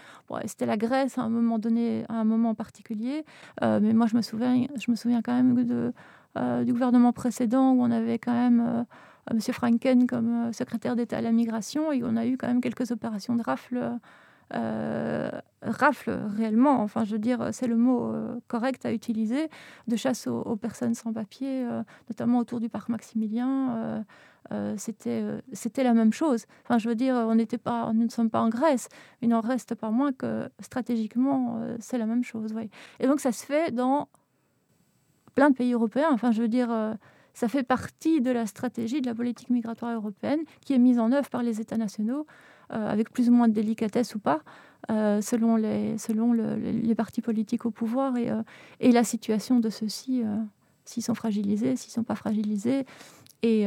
C'était 0.46 0.66
la 0.66 0.78
Grèce 0.78 1.18
à 1.18 1.22
un 1.22 1.30
moment 1.30 1.60
donné, 1.60 2.06
à 2.10 2.16
un 2.16 2.24
moment 2.24 2.56
particulier, 2.56 3.24
mais 3.62 3.94
moi 3.94 4.08
je 4.08 4.16
me 4.16 4.24
souviens, 4.24 4.66
je 4.76 4.90
me 4.90 4.96
souviens 4.96 5.22
quand 5.22 5.36
même 5.36 5.64
de, 5.64 5.94
du 6.64 6.74
gouvernement 6.74 7.14
précédent 7.14 7.74
où 7.74 7.84
on 7.84 7.92
avait 7.92 8.18
quand 8.18 8.34
même 8.34 8.86
M. 9.30 9.40
Franken 9.40 10.08
comme 10.08 10.52
secrétaire 10.52 10.96
d'État 10.96 11.18
à 11.18 11.22
la 11.22 11.32
migration, 11.32 11.92
et 11.92 12.02
on 12.04 12.16
a 12.16 12.26
eu 12.26 12.36
quand 12.38 12.48
même 12.48 12.62
quelques 12.62 12.90
opérations 12.90 13.36
de 13.36 13.44
rafle 13.44 14.00
euh, 14.56 15.23
rafle 15.74 16.12
réellement, 16.36 16.82
enfin 16.82 17.04
je 17.04 17.12
veux 17.14 17.20
dire, 17.20 17.50
c'est 17.52 17.68
le 17.68 17.76
mot 17.76 18.14
euh, 18.14 18.40
correct 18.48 18.86
à 18.86 18.94
utiliser, 18.94 19.50
de 19.88 19.96
chasse 19.96 20.28
aux, 20.28 20.56
personnes 20.56 20.94
sans 20.94 21.14
papier, 21.14 21.66
euh, 21.66 21.84
notamment 22.10 22.40
autour 22.40 22.60
du 22.60 22.70
parc 22.70 22.90
Maximilien. 22.90 24.06
c'était 24.78 25.24
c'était 25.54 25.84
la 25.84 25.94
même 25.94 26.14
chose. 26.14 26.46
Enfin, 26.64 26.78
je 26.78 26.88
veux 26.90 26.96
dire, 26.96 27.16
on 27.16 27.36
n'était 27.36 27.58
pas, 27.58 27.92
nous 27.94 28.04
ne 28.04 28.10
sommes 28.10 28.30
pas 28.30 28.42
en 28.42 28.50
Grèce, 28.50 28.88
il 29.22 29.30
n'en 29.30 29.42
reste 29.42 29.76
pas 29.76 29.90
moins 29.90 30.14
que 30.14 30.50
stratégiquement, 30.60 31.60
c'est 31.80 31.98
la 31.98 32.06
même 32.06 32.24
chose. 32.24 32.54
Ouais. 32.54 32.70
Et 33.00 33.08
donc, 33.08 33.20
ça 33.20 33.32
se 33.32 33.46
fait 33.46 33.72
dans 33.72 34.10
plein 35.34 35.50
de 35.50 35.56
pays 35.56 35.74
européens. 35.74 36.10
Enfin, 36.12 36.32
je 36.32 36.42
veux 36.42 36.48
dire, 36.48 36.70
ça 37.34 37.48
fait 37.48 37.64
partie 37.64 38.22
de 38.22 38.32
la 38.32 38.46
stratégie 38.46 39.02
de 39.02 39.08
la 39.08 39.16
politique 39.16 39.50
migratoire 39.50 39.96
européenne 39.96 40.42
qui 40.62 40.74
est 40.74 40.80
mise 40.80 41.00
en 41.00 41.12
œuvre 41.12 41.30
par 41.30 41.44
les 41.44 41.60
États 41.60 41.78
nationaux 41.78 42.28
euh, 42.72 42.88
avec 42.88 43.12
plus 43.12 43.30
ou 43.30 43.34
moins 43.34 43.48
de 43.48 43.54
délicatesse 43.54 44.16
ou 44.16 44.20
pas, 44.20 44.42
euh, 44.90 45.22
selon, 45.22 45.58
les, 45.58 45.98
selon 45.98 46.34
les 46.34 46.96
partis 46.96 47.22
politiques 47.22 47.66
au 47.66 47.72
pouvoir 47.72 48.18
et, 48.18 48.30
euh, 48.30 48.42
la 48.80 49.04
situation 49.04 49.60
de 49.60 49.70
ceux-ci, 49.70 50.24
s'ils 50.86 51.04
sont 51.04 51.14
fragilisés, 51.14 51.76
s'ils 51.76 51.90
ne 51.90 51.94
sont 51.94 52.04
pas 52.04 52.16
fragilisés, 52.16 52.86
et, 53.42 53.64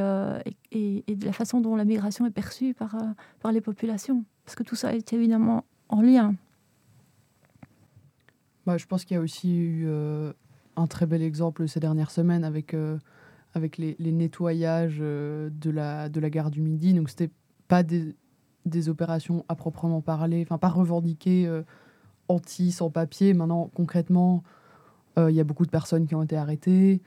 et, 0.71 1.05
et, 1.07 1.17
de 1.17 1.27
la 1.27 1.33
façon 1.33 1.61
dont 1.61 1.77
la 1.77 1.85
migration 1.85 2.25
est 2.25 2.31
perçue 2.31 2.73
par, 2.73 2.97
par 3.41 3.53
les 3.53 3.61
populations. 3.61 4.25
Parce 4.45 4.57
que 4.57 4.63
tout 4.63 4.77
ça 4.77 4.95
est 4.95 5.13
évidemment 5.13 5.65
en 5.91 6.01
lien. 6.01 6.35
Bah, 8.65 8.79
je 8.79 8.87
pense 8.87 9.05
qu'il 9.05 9.17
y 9.17 9.19
a 9.19 9.23
aussi 9.23 9.55
eu 9.59 9.87
un 10.77 10.87
très 10.87 11.05
bel 11.05 11.23
exemple 11.23 11.69
ces 11.69 11.81
dernières 11.81 12.11
semaines 12.11 12.45
avec, 12.45 12.75
avec 13.57 13.79
les, 13.79 13.97
nettoyages 13.99 14.99
de, 14.99 15.71
la, 15.71 16.11
de 16.11 16.21
la 16.21 16.29
gare 16.31 16.51
du 16.51 16.61
Midi. 16.61 16.93
Donc, 16.93 17.09
c'était 17.09 17.31
pas 17.69 17.83
des, 17.83 18.15
des 18.67 18.89
opérations 18.89 19.45
à 19.49 19.55
proprement 19.55 20.03
parler, 20.03 20.43
enfin 20.43 20.59
pas 20.59 20.69
revendiquées 20.69 21.47
euh, 21.47 21.63
anti, 22.29 22.71
sans 22.71 22.91
papier. 22.91 23.33
Maintenant, 23.33 23.71
concrètement, 23.75 24.43
euh, 25.19 25.31
il 25.31 25.37
y 25.37 25.41
a 25.41 25.45
beaucoup 25.45 25.65
de 25.65 25.71
personnes 25.71 26.07
qui 26.07 26.15
ont 26.15 26.23
été 26.23 26.37
arrêtées, 26.37 27.01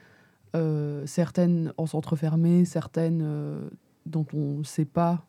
euh, 0.56 1.06
certaines 1.06 1.72
en 1.76 1.86
centre 1.86 2.16
fermé, 2.16 2.64
certaines 2.64 3.70
dont 4.06 4.26
on 4.34 4.58
ne 4.58 4.64
sait 4.64 4.86
pas 4.86 5.24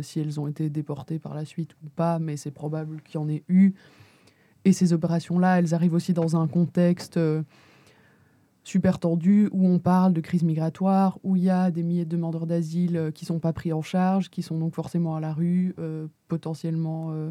si 0.00 0.20
elles 0.20 0.38
ont 0.38 0.46
été 0.46 0.70
déportées 0.70 1.18
par 1.18 1.34
la 1.34 1.44
suite 1.44 1.74
ou 1.84 1.88
pas, 1.88 2.20
mais 2.20 2.36
c'est 2.36 2.52
probable 2.52 3.02
qu'il 3.02 3.20
y 3.20 3.24
en 3.24 3.28
ait 3.28 3.42
eu. 3.48 3.74
Et 4.64 4.72
ces 4.72 4.92
opérations-là, 4.92 5.58
elles 5.58 5.74
arrivent 5.74 5.94
aussi 5.94 6.12
dans 6.12 6.36
un 6.40 6.46
contexte 6.46 7.18
super 8.64 8.98
tendu 8.98 9.48
où 9.52 9.66
on 9.66 9.78
parle 9.78 10.12
de 10.12 10.20
crise 10.20 10.44
migratoire, 10.44 11.18
où 11.22 11.36
il 11.36 11.42
y 11.42 11.50
a 11.50 11.70
des 11.70 11.82
milliers 11.82 12.04
de 12.04 12.10
demandeurs 12.10 12.46
d'asile 12.46 12.96
euh, 12.96 13.10
qui 13.10 13.24
sont 13.24 13.40
pas 13.40 13.52
pris 13.52 13.72
en 13.72 13.82
charge, 13.82 14.30
qui 14.30 14.42
sont 14.42 14.58
donc 14.58 14.74
forcément 14.74 15.16
à 15.16 15.20
la 15.20 15.32
rue, 15.32 15.74
euh, 15.78 16.06
potentiellement 16.28 17.10
euh, 17.10 17.30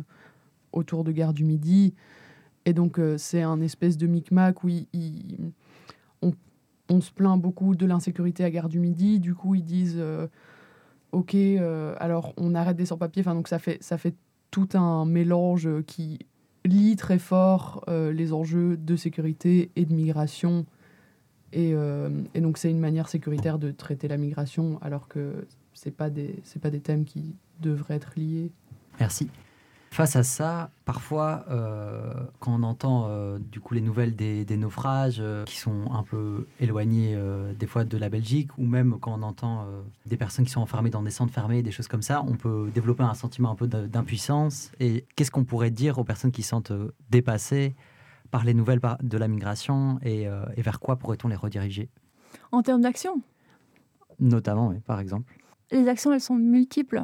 autour 0.73 1.03
de 1.03 1.11
Gare 1.11 1.33
du 1.33 1.45
Midi. 1.45 1.93
Et 2.65 2.73
donc 2.73 2.99
c'est 3.17 3.41
un 3.41 3.59
espèce 3.59 3.97
de 3.97 4.05
micmac 4.05 4.63
où 4.63 4.69
on, 6.21 6.31
on, 6.89 7.01
se 7.01 7.11
plaint 7.11 7.41
beaucoup 7.41 7.75
de 7.75 7.87
l'insécurité 7.87 8.43
à 8.43 8.51
Gare 8.51 8.69
du 8.69 8.77
Midi. 8.77 9.19
Du 9.19 9.33
coup, 9.33 9.55
ils 9.55 9.63
disent 9.63 9.99
OK, 11.11 11.35
alors 11.99 12.35
on 12.37 12.53
arrête 12.53 12.77
des 12.77 12.85
sans-papiers. 12.85 13.23
Enfin, 13.23 13.33
donc 13.33 13.47
ça 13.47 13.57
fait, 13.57 13.81
ça 13.81 13.97
fait 13.97 14.13
tout 14.51 14.69
un 14.75 15.05
mélange 15.05 15.67
qui 15.87 16.19
lie 16.63 16.95
très 16.97 17.17
fort 17.17 17.83
les 17.87 18.31
enjeux 18.31 18.77
de 18.77 18.95
sécurité 18.95 19.71
et 19.75 19.85
de 19.85 19.93
migration 19.95 20.67
euh, 21.55 22.09
et, 22.33 22.41
donc, 22.41 22.57
c'est 22.57 22.69
une 22.69 22.79
manière 22.79 23.07
sécuritaire 23.07 23.59
de 23.59 23.71
traiter 23.71 24.07
la 24.07 24.17
migration, 24.17 24.79
alors 24.81 25.07
que 25.07 25.47
ce 25.73 25.89
pas, 25.89 26.09
des, 26.09 26.41
pas 26.61 26.69
des 26.69 26.79
thèmes 26.79 27.05
qui 27.05 27.35
devraient 27.59 27.95
être 27.95 28.13
liés. 28.15 28.51
Merci. 28.99 29.29
Face 29.89 30.15
à 30.15 30.23
ça, 30.23 30.69
parfois, 30.85 31.43
euh, 31.49 32.13
quand 32.39 32.53
on 32.57 32.63
entend 32.63 33.07
euh, 33.09 33.39
du 33.39 33.59
coup 33.59 33.73
les 33.73 33.81
nouvelles 33.81 34.15
des, 34.15 34.45
naufrages 34.55 35.21
qui 35.45 35.57
sont 35.57 35.91
un 35.91 36.03
peu 36.03 36.47
éloignés 36.61 37.19
des 37.59 37.67
fois 37.67 37.83
de 37.83 37.97
la 37.97 38.07
Belgique, 38.07 38.57
ou 38.57 38.65
même 38.65 38.97
quand 39.01 39.19
on 39.19 39.21
entend 39.21 39.67
des 40.05 40.15
personnes 40.15 40.45
qui 40.45 40.51
sont 40.51 40.61
enfermées 40.61 40.91
dans 40.91 41.03
des 41.03 41.11
centres 41.11 41.33
fermés, 41.33 41.61
des 41.61 41.71
choses 41.71 41.89
comme 41.89 42.03
ça, 42.03 42.23
on 42.25 42.35
peut 42.35 42.71
développer 42.73 43.03
un 43.03 43.13
sentiment 43.15 43.51
un 43.51 43.55
peu 43.55 43.67
d'impuissance. 43.67 44.71
Et 44.79 45.03
qu'est-ce 45.17 45.31
qu'on 45.31 45.43
pourrait 45.43 45.71
dire 45.71 45.97
aux 45.97 46.05
personnes 46.05 46.31
qui 46.31 46.43
se 46.43 46.49
sentent 46.49 46.71
dépassées 47.09 47.75
par 48.31 48.45
les 48.45 48.53
nouvelles 48.53 48.79
de 49.03 49.17
la 49.17 49.27
migration 49.27 49.99
euh, 50.05 50.45
et, 50.55 50.61
vers 50.61 50.79
quoi 50.79 50.95
pourrait-on 50.95 51.27
les 51.27 51.35
rediriger? 51.35 51.89
En 52.51 52.63
termes 52.63 52.81
d'action? 52.81 53.21
Notamment, 54.19 54.69
oui, 54.69 54.79
par 54.79 54.99
exemple. 54.99 55.35
Les 55.71 55.87
actions, 55.87 56.11
elles 56.13 56.21
sont 56.21 56.35
multiples. 56.35 57.03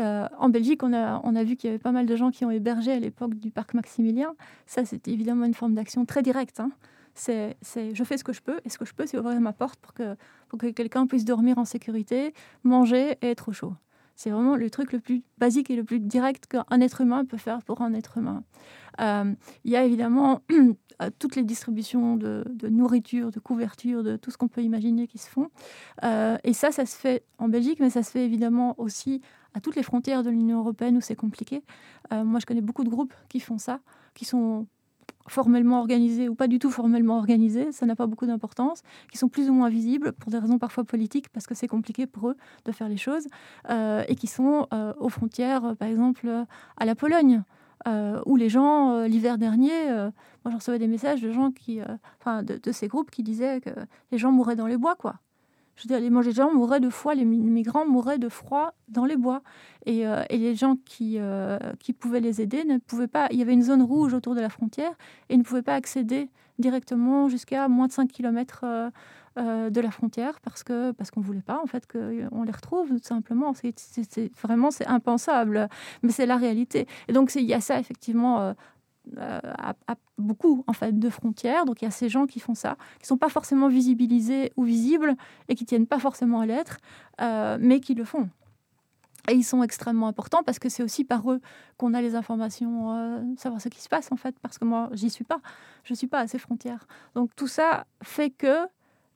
Euh, 0.00 0.26
en 0.38 0.48
Belgique, 0.48 0.82
on 0.82 0.92
a, 0.92 1.20
on 1.24 1.36
a 1.36 1.44
vu 1.44 1.56
qu'il 1.56 1.68
y 1.68 1.72
avait 1.72 1.82
pas 1.82 1.92
mal 1.92 2.06
de 2.06 2.16
gens 2.16 2.30
qui 2.30 2.44
ont 2.44 2.50
hébergé 2.50 2.92
à 2.92 2.98
l'époque 2.98 3.34
du 3.34 3.50
parc 3.50 3.74
Maximilien. 3.74 4.34
Ça, 4.66 4.84
c'est 4.84 5.06
évidemment 5.08 5.44
une 5.44 5.54
forme 5.54 5.74
d'action 5.74 6.04
très 6.04 6.22
directe. 6.22 6.60
Hein. 6.60 6.70
C'est, 7.14 7.56
je 7.72 8.04
fais 8.04 8.18
ce 8.18 8.24
que 8.24 8.32
je 8.32 8.42
peux, 8.42 8.60
et 8.64 8.68
ce 8.68 8.78
que 8.78 8.84
je 8.84 8.92
peux, 8.92 9.06
c'est 9.06 9.18
ouvrir 9.18 9.40
ma 9.40 9.52
porte 9.52 9.78
pour 9.80 9.94
que, 9.94 10.16
pour 10.48 10.58
que 10.58 10.66
quelqu'un 10.70 11.06
puisse 11.06 11.24
dormir 11.24 11.58
en 11.58 11.64
sécurité, 11.64 12.34
manger 12.64 13.16
et 13.22 13.30
être 13.30 13.50
au 13.50 13.52
chaud. 13.52 13.74
C'est 14.16 14.30
vraiment 14.30 14.56
le 14.56 14.70
truc 14.70 14.92
le 14.92 15.00
plus 15.00 15.22
basique 15.38 15.70
et 15.70 15.76
le 15.76 15.84
plus 15.84 16.00
direct 16.00 16.46
qu'un 16.46 16.80
être 16.80 17.00
humain 17.00 17.24
peut 17.24 17.36
faire 17.36 17.62
pour 17.62 17.82
un 17.82 17.94
être 17.94 18.18
humain. 18.18 18.44
Euh, 19.00 19.34
il 19.64 19.72
y 19.72 19.76
a 19.76 19.84
évidemment 19.84 20.42
euh, 21.02 21.10
toutes 21.18 21.36
les 21.36 21.42
distributions 21.42 22.16
de, 22.16 22.44
nourriture, 22.68 23.30
de 23.30 23.40
couverture, 23.40 24.02
de 24.02 24.16
tout 24.16 24.30
ce 24.30 24.38
qu'on 24.38 24.48
peut 24.48 24.62
imaginer 24.62 25.06
qui 25.06 25.18
se 25.18 25.28
font. 25.28 25.50
Euh, 26.04 26.36
et 26.44 26.52
ça, 26.52 26.70
ça 26.70 26.86
se 26.86 26.96
fait 26.96 27.24
en 27.38 27.48
Belgique, 27.48 27.80
mais 27.80 27.90
ça 27.90 28.02
se 28.02 28.10
fait 28.10 28.24
évidemment 28.24 28.74
aussi 28.78 29.20
à 29.54 29.60
toutes 29.60 29.76
les 29.76 29.82
frontières 29.82 30.22
de 30.22 30.30
l'Union 30.30 30.58
européenne 30.60 30.96
où 30.96 31.00
c'est 31.00 31.14
compliqué. 31.14 31.62
moi, 32.10 32.40
je 32.40 32.46
connais 32.46 32.60
beaucoup 32.60 32.82
de 32.82 32.88
groupes 32.88 33.14
qui 33.28 33.38
font 33.38 33.58
ça, 33.58 33.80
qui 34.14 34.24
sont 34.24 34.66
formellement 35.28 35.80
organisés 35.80 36.28
ou 36.28 36.34
pas 36.34 36.46
du 36.46 36.58
tout 36.58 36.70
formellement 36.70 37.16
organisés, 37.18 37.72
ça 37.72 37.86
n'a 37.86 37.96
pas 37.96 38.06
beaucoup 38.06 38.26
d'importance, 38.26 38.82
qui 39.10 39.18
sont 39.18 39.28
plus 39.28 39.48
ou 39.48 39.54
moins 39.54 39.68
visibles 39.68 40.12
pour 40.12 40.30
des 40.30 40.38
raisons 40.38 40.58
parfois 40.58 40.84
politiques, 40.84 41.28
parce 41.30 41.46
que 41.46 41.54
c'est 41.54 41.68
compliqué 41.68 42.06
pour 42.06 42.30
eux 42.30 42.36
de 42.64 42.72
faire 42.72 42.88
les 42.88 42.96
choses, 42.96 43.26
euh, 43.70 44.04
et 44.08 44.16
qui 44.16 44.26
sont 44.26 44.66
euh, 44.72 44.92
aux 44.98 45.08
frontières, 45.08 45.64
euh, 45.64 45.74
par 45.74 45.88
exemple, 45.88 46.28
à 46.76 46.84
la 46.84 46.94
Pologne, 46.94 47.42
où 48.24 48.36
les 48.36 48.48
gens, 48.48 49.02
l'hiver 49.02 49.36
dernier, 49.36 49.90
moi 50.42 50.50
je 50.50 50.54
recevais 50.54 50.78
des 50.78 50.86
messages 50.86 51.20
de 51.20 51.30
gens 51.30 51.50
qui, 51.50 51.80
enfin, 52.18 52.42
de, 52.42 52.72
ces 52.72 52.88
groupes 52.88 53.10
qui 53.10 53.22
disaient 53.22 53.60
que 53.60 53.68
les 54.10 54.16
gens 54.16 54.32
mouraient 54.32 54.56
dans 54.56 54.66
les 54.66 54.78
bois, 54.78 54.94
quoi. 54.94 55.16
Je 55.76 55.82
veux 55.82 55.98
dire, 55.98 56.22
les 56.22 56.32
gens 56.32 56.52
mouraient 56.52 56.80
de 56.80 56.90
froid, 56.90 57.14
les 57.14 57.24
migrants 57.24 57.86
mouraient 57.86 58.18
de 58.18 58.28
froid 58.28 58.74
dans 58.88 59.04
les 59.04 59.16
bois. 59.16 59.42
Et, 59.86 60.06
euh, 60.06 60.22
les 60.30 60.54
gens 60.54 60.76
qui, 60.84 61.16
euh, 61.18 61.58
qui 61.80 61.92
pouvaient 61.92 62.20
les 62.20 62.40
aider 62.40 62.64
ne 62.64 62.78
pouvaient 62.78 63.08
pas. 63.08 63.28
Il 63.30 63.38
y 63.38 63.42
avait 63.42 63.52
une 63.52 63.62
zone 63.62 63.82
rouge 63.82 64.14
autour 64.14 64.34
de 64.34 64.40
la 64.40 64.48
frontière 64.48 64.92
et 65.28 65.34
ils 65.34 65.38
ne 65.38 65.44
pouvaient 65.44 65.62
pas 65.62 65.74
accéder 65.74 66.30
directement 66.58 67.28
jusqu'à 67.28 67.68
moins 67.68 67.88
de 67.88 67.92
5 67.92 68.10
km 68.10 68.64
euh, 69.36 69.68
de 69.68 69.80
la 69.80 69.90
frontière 69.90 70.38
parce 70.42 70.62
que 70.62 70.92
parce 70.92 71.10
qu'on 71.10 71.20
voulait 71.20 71.42
pas 71.42 71.60
en 71.60 71.66
fait 71.66 71.90
qu'on 71.90 72.44
les 72.44 72.52
retrouve 72.52 72.90
tout 72.90 73.02
simplement. 73.02 73.52
C'est 73.52 74.30
vraiment 74.40 74.70
c'est 74.70 74.86
impensable, 74.86 75.68
mais 76.02 76.12
c'est 76.12 76.26
la 76.26 76.36
réalité. 76.36 76.86
Et 77.08 77.12
donc 77.12 77.34
il 77.34 77.42
y 77.42 77.54
a 77.54 77.60
ça 77.60 77.80
effectivement 77.80 78.54
à, 79.18 79.74
beaucoup 80.18 80.64
en 80.66 80.72
fait 80.72 80.98
de 80.98 81.10
frontières. 81.10 81.64
Donc 81.64 81.82
il 81.82 81.84
y 81.84 81.88
a 81.88 81.90
ces 81.90 82.08
gens 82.08 82.26
qui 82.26 82.40
font 82.40 82.54
ça, 82.54 82.76
qui 83.00 83.06
sont 83.06 83.18
pas 83.18 83.28
forcément 83.28 83.68
visibilisés 83.68 84.52
ou 84.56 84.64
visibles 84.64 85.14
et 85.48 85.54
qui 85.54 85.64
tiennent 85.64 85.86
pas 85.86 85.98
forcément 85.98 86.40
à 86.40 86.46
l'être, 86.46 86.78
mais 87.60 87.80
qui 87.80 87.94
le 87.94 88.04
font. 88.04 88.28
Et 89.28 89.34
ils 89.34 89.44
sont 89.44 89.62
extrêmement 89.62 90.08
importants 90.08 90.42
parce 90.42 90.58
que 90.58 90.68
c'est 90.68 90.82
aussi 90.82 91.04
par 91.04 91.30
eux 91.30 91.40
qu'on 91.78 91.94
a 91.94 92.02
les 92.02 92.14
informations, 92.14 92.94
euh, 92.94 93.22
savoir 93.36 93.60
ce 93.60 93.68
qui 93.68 93.80
se 93.80 93.88
passe 93.88 94.12
en 94.12 94.16
fait, 94.16 94.38
parce 94.40 94.58
que 94.58 94.64
moi, 94.64 94.90
j'y 94.92 95.08
suis 95.08 95.24
pas. 95.24 95.40
Je 95.84 95.94
suis 95.94 96.06
pas 96.06 96.20
à 96.20 96.26
ces 96.26 96.38
frontières. 96.38 96.86
Donc 97.14 97.34
tout 97.34 97.48
ça 97.48 97.86
fait 98.02 98.30
que 98.30 98.66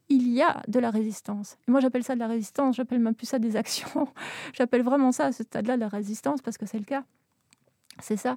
il 0.09 0.29
y 0.29 0.41
a 0.41 0.63
de 0.69 0.81
la 0.81 0.91
résistance. 0.91 1.59
Et 1.67 1.71
moi, 1.71 1.81
j'appelle 1.81 2.03
ça 2.03 2.15
de 2.15 2.21
la 2.21 2.29
résistance, 2.29 2.77
j'appelle 2.77 3.01
même 3.01 3.15
plus 3.15 3.27
ça 3.27 3.39
des 3.39 3.57
actions. 3.57 4.09
j'appelle 4.55 4.83
vraiment 4.83 5.13
ça 5.13 5.27
à 5.27 5.33
ce 5.33 5.43
stade-là 5.43 5.77
de 5.77 5.81
la 5.81 5.89
résistance 5.89 6.41
parce 6.41 6.57
que 6.57 6.65
c'est 6.65 6.79
le 6.79 6.87
cas. 6.87 7.05
C'est 8.01 8.17
ça. 8.17 8.37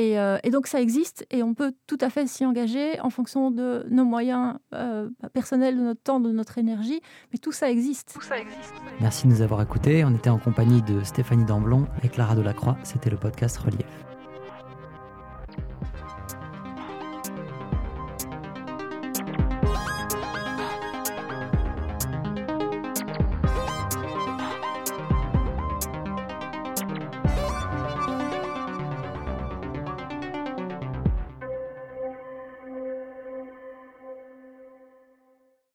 Euh, 0.00 0.38
et, 0.42 0.50
donc 0.50 0.66
ça 0.66 0.80
existe 0.80 1.26
et 1.30 1.42
on 1.42 1.54
peut 1.54 1.72
tout 1.86 1.98
à 2.00 2.10
fait 2.10 2.26
s'y 2.26 2.44
engager 2.46 3.00
en 3.00 3.10
fonction 3.10 3.50
de 3.50 3.86
nos 3.90 4.04
moyens 4.04 4.58
euh, 4.74 5.08
personnels, 5.32 5.76
de 5.76 5.82
notre 5.82 6.02
temps, 6.02 6.20
de 6.20 6.30
notre 6.30 6.58
énergie. 6.58 7.00
Mais 7.32 7.38
tout 7.38 7.52
ça 7.52 7.70
existe. 7.70 8.12
Tout 8.14 8.22
ça 8.22 8.38
existe. 8.38 8.72
Merci 9.00 9.26
de 9.26 9.32
nous 9.32 9.42
avoir 9.42 9.60
écoutés. 9.62 10.04
On 10.04 10.14
était 10.14 10.30
en 10.30 10.38
compagnie 10.38 10.82
de 10.82 11.02
Stéphanie 11.02 11.44
Damblon 11.44 11.86
et 12.02 12.08
Clara 12.08 12.34
Delacroix. 12.34 12.76
C'était 12.82 13.10
le 13.10 13.16
podcast 13.16 13.58
Relief. 13.58 14.09